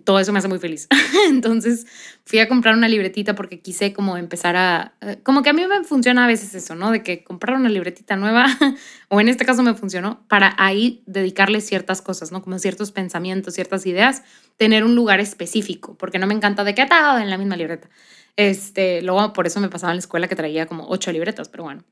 todo 0.03 0.19
eso 0.19 0.33
me 0.33 0.39
hace 0.39 0.47
muy 0.47 0.59
feliz. 0.59 0.87
Entonces 1.29 1.85
fui 2.25 2.39
a 2.39 2.47
comprar 2.47 2.75
una 2.75 2.87
libretita 2.87 3.35
porque 3.35 3.59
quise 3.59 3.93
como 3.93 4.17
empezar 4.17 4.55
a, 4.55 4.93
eh, 5.01 5.19
como 5.23 5.43
que 5.43 5.49
a 5.49 5.53
mí 5.53 5.65
me 5.65 5.83
funciona 5.83 6.25
a 6.25 6.27
veces 6.27 6.53
eso, 6.55 6.75
¿no? 6.75 6.91
De 6.91 7.03
que 7.03 7.23
comprar 7.23 7.55
una 7.55 7.69
libretita 7.69 8.15
nueva, 8.15 8.47
o 9.09 9.21
en 9.21 9.29
este 9.29 9.45
caso 9.45 9.63
me 9.63 9.73
funcionó, 9.73 10.25
para 10.27 10.55
ahí 10.57 11.03
dedicarle 11.05 11.61
ciertas 11.61 12.01
cosas, 12.01 12.31
¿no? 12.31 12.41
Como 12.41 12.59
ciertos 12.59 12.91
pensamientos, 12.91 13.53
ciertas 13.53 13.85
ideas, 13.85 14.23
tener 14.57 14.83
un 14.83 14.95
lugar 14.95 15.19
específico, 15.19 15.95
porque 15.97 16.19
no 16.19 16.27
me 16.27 16.33
encanta 16.33 16.63
de 16.63 16.75
qué 16.75 16.81
atado 16.81 17.19
en 17.19 17.29
la 17.29 17.37
misma 17.37 17.55
libreta. 17.55 17.89
Este, 18.35 19.01
luego 19.01 19.33
por 19.33 19.47
eso 19.47 19.59
me 19.59 19.69
pasaba 19.69 19.91
en 19.91 19.97
la 19.97 20.01
escuela 20.01 20.27
que 20.27 20.35
traía 20.35 20.67
como 20.67 20.87
ocho 20.89 21.11
libretas, 21.11 21.49
pero 21.49 21.63
bueno. 21.63 21.83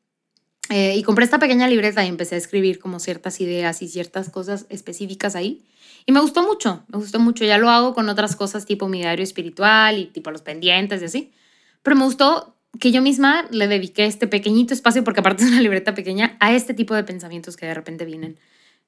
Eh, 0.69 0.95
y 0.95 1.03
compré 1.03 1.25
esta 1.25 1.39
pequeña 1.39 1.67
libreta 1.67 2.03
y 2.03 2.07
empecé 2.07 2.35
a 2.35 2.37
escribir 2.39 2.79
como 2.79 2.99
ciertas 2.99 3.39
ideas 3.39 3.81
y 3.81 3.87
ciertas 3.87 4.29
cosas 4.29 4.65
específicas 4.69 5.35
ahí. 5.35 5.63
Y 6.05 6.11
me 6.11 6.19
gustó 6.19 6.43
mucho, 6.43 6.83
me 6.87 6.99
gustó 6.99 7.19
mucho. 7.19 7.43
Ya 7.45 7.57
lo 7.57 7.69
hago 7.69 7.93
con 7.93 8.09
otras 8.09 8.35
cosas 8.35 8.65
tipo 8.65 8.87
mi 8.87 8.99
diario 8.99 9.23
espiritual 9.23 9.97
y 9.97 10.05
tipo 10.05 10.31
los 10.31 10.41
pendientes 10.41 11.01
y 11.01 11.05
así. 11.05 11.33
Pero 11.81 11.95
me 11.95 12.03
gustó 12.03 12.55
que 12.79 12.91
yo 12.91 13.01
misma 13.01 13.45
le 13.51 13.67
dediqué 13.67 14.05
este 14.05 14.27
pequeñito 14.27 14.73
espacio, 14.73 15.03
porque 15.03 15.21
aparte 15.21 15.43
es 15.43 15.49
una 15.49 15.61
libreta 15.61 15.95
pequeña, 15.95 16.37
a 16.39 16.53
este 16.53 16.73
tipo 16.73 16.93
de 16.93 17.03
pensamientos 17.03 17.57
que 17.57 17.65
de 17.65 17.73
repente 17.73 18.05
vienen. 18.05 18.37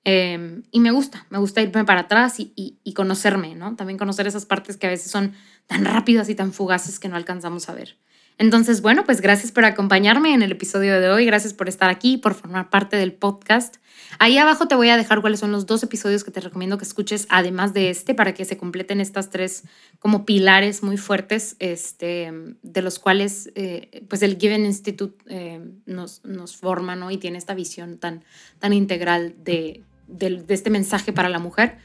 Em, 0.03 0.63
y 0.71 0.79
me 0.79 0.91
gusta, 0.91 1.25
me 1.29 1.37
gusta 1.37 1.61
irme 1.61 1.83
para 1.83 2.01
atrás 2.01 2.39
y, 2.39 2.53
y, 2.55 2.77
y, 2.83 2.93
conocerme, 2.93 3.55
¿no? 3.55 3.75
También 3.75 3.97
conocer 3.97 4.27
esas 4.27 4.45
partes 4.45 4.77
que 4.77 4.87
a 4.87 4.89
veces 4.89 5.11
son 5.11 5.33
tan 5.65 5.83
rápidas 5.85 6.29
y 6.29 6.35
tan 6.35 6.53
fugaces 6.53 6.99
que 6.99 7.09
no 7.09 7.15
alcanzamos 7.15 7.67
a 7.67 7.73
ver. 7.73 7.97
Entonces, 8.37 8.81
bueno, 8.81 9.03
pues 9.03 9.19
gracias 9.21 9.51
por 9.51 9.65
acompañarme 9.65 10.33
en 10.33 10.43
el 10.43 10.51
episodio 10.51 10.99
de 11.01 11.09
hoy, 11.09 11.25
gracias 11.25 11.53
por 11.53 11.67
estar 11.67 11.89
aquí, 11.89 12.17
por 12.17 12.35
formar 12.35 12.69
parte 12.69 12.95
del 12.95 13.11
podcast. 13.13 13.77
Ahí 14.19 14.37
abajo 14.37 14.67
te 14.67 14.75
voy 14.75 14.89
a 14.89 14.97
dejar 14.97 15.21
cuáles 15.21 15.39
son 15.39 15.51
los 15.51 15.65
dos 15.65 15.83
episodios 15.83 16.23
que 16.23 16.31
te 16.31 16.39
recomiendo 16.39 16.77
que 16.77 16.85
escuches, 16.85 17.27
además 17.29 17.73
de 17.73 17.89
este, 17.89 18.15
para 18.15 18.33
que 18.33 18.45
se 18.45 18.57
completen 18.57 18.99
estas 19.01 19.29
tres 19.29 19.63
como 19.99 20.25
pilares 20.25 20.83
muy 20.83 20.97
fuertes, 20.97 21.55
este, 21.59 22.31
de 22.63 22.81
los 22.81 22.99
cuales 22.99 23.51
eh, 23.55 24.03
pues 24.09 24.21
el 24.21 24.37
Given 24.37 24.65
Institute 24.65 25.15
eh, 25.27 25.61
nos, 25.85 26.23
nos 26.23 26.55
forma 26.55 26.95
¿no? 26.95 27.11
y 27.11 27.17
tiene 27.17 27.37
esta 27.37 27.53
visión 27.53 27.97
tan, 27.97 28.23
tan 28.59 28.73
integral 28.73 29.35
de, 29.43 29.83
de, 30.07 30.43
este 30.49 30.69
mensaje 30.69 31.13
para 31.13 31.29
la 31.29 31.39
mujer. 31.39 31.77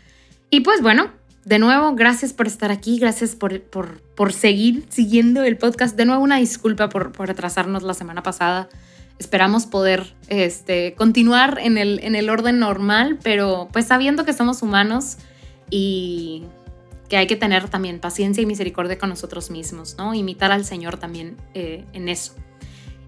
Y 0.49 0.61
pues 0.61 0.81
bueno, 0.81 1.11
de 1.45 1.59
nuevo, 1.59 1.95
gracias 1.95 2.33
por 2.33 2.47
estar 2.47 2.71
aquí, 2.71 2.99
gracias 2.99 3.35
por, 3.35 3.61
por, 3.63 4.01
por 4.15 4.33
seguir 4.33 4.87
siguiendo 4.89 5.43
el 5.43 5.59
podcast. 5.59 5.97
De 5.97 6.05
nuevo, 6.05 6.23
una 6.23 6.37
disculpa 6.37 6.89
por, 6.89 7.13
por 7.13 7.29
retrasarnos 7.29 7.83
la 7.83 7.95
semana 7.95 8.23
pasada. 8.23 8.69
Esperamos 9.19 9.67
poder 9.67 10.15
este, 10.29 10.95
continuar 10.95 11.59
en 11.63 11.79
el, 11.79 12.01
en 12.03 12.15
el 12.15 12.29
orden 12.31 12.59
normal, 12.59 13.19
pero 13.23 13.69
pues 13.73 13.87
sabiendo 13.87 14.25
que 14.25 14.33
somos 14.33 14.63
humanos 14.63 15.19
y 15.71 16.45
que 17.09 17.19
hay 17.19 17.27
que 17.27 17.37
tener 17.37 17.69
también 17.69 18.01
paciencia 18.01 18.43
y 18.43 18.47
misericordia 18.47 18.99
con 18.99 19.11
nosotros 19.11 19.51
mismos, 19.51 19.97
¿no? 19.99 20.15
Imitar 20.15 20.51
al 20.51 20.65
Señor 20.65 20.97
también 20.97 21.37
eh, 21.55 21.85
en 21.93 22.09
eso. 22.09 22.35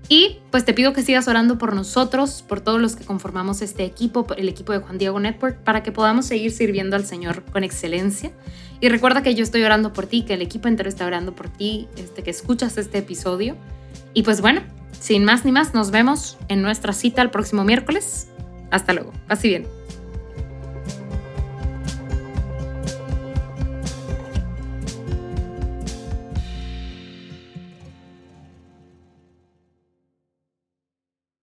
Y 0.09 0.41
pues 0.51 0.65
te 0.65 0.75
pido 0.75 0.93
que 0.93 1.03
sigas 1.03 1.29
orando 1.29 1.57
por 1.57 1.75
nosotros, 1.75 2.45
por 2.47 2.61
todos 2.61 2.81
los 2.81 2.97
que 2.97 3.05
conformamos 3.05 3.63
este 3.63 3.85
equipo, 3.85 4.27
el 4.37 4.49
equipo 4.49 4.73
de 4.73 4.81
Juan 4.81 4.99
Diego 4.99 5.19
Network, 5.19 5.65
para 5.65 5.83
que 5.83 5.93
podamos 5.93 6.27
seguir 6.27 6.51
sirviendo 6.53 6.97
al 6.97 7.07
Señor 7.07 7.45
con 7.51 7.65
excelencia. 7.65 8.33
Y 8.81 8.91
recuerda 8.91 9.23
que 9.23 9.35
yo 9.35 9.43
estoy 9.43 9.63
orando 9.63 9.95
por 9.95 10.07
ti, 10.07 10.23
que 10.23 10.35
el 10.35 10.43
equipo 10.43 10.69
entero 10.69 10.91
está 10.91 11.07
orando 11.07 11.35
por 11.35 11.49
ti, 11.49 11.89
este, 11.97 12.23
que 12.23 12.31
escuchas 12.31 12.77
este 12.77 12.99
episodio. 12.99 13.57
Y 14.15 14.23
pues 14.23 14.41
bueno, 14.41 14.63
sin 14.99 15.25
más 15.25 15.45
ni 15.45 15.53
más, 15.53 15.75
nos 15.75 15.91
vemos 15.91 16.39
en 16.49 16.63
nuestra 16.63 16.93
cita 16.93 17.21
el 17.21 17.31
próximo 17.31 17.65
miércoles. 17.65 18.29
Hasta 18.71 18.93
luego. 18.93 19.13
Así 19.29 19.49
bien. 19.49 19.67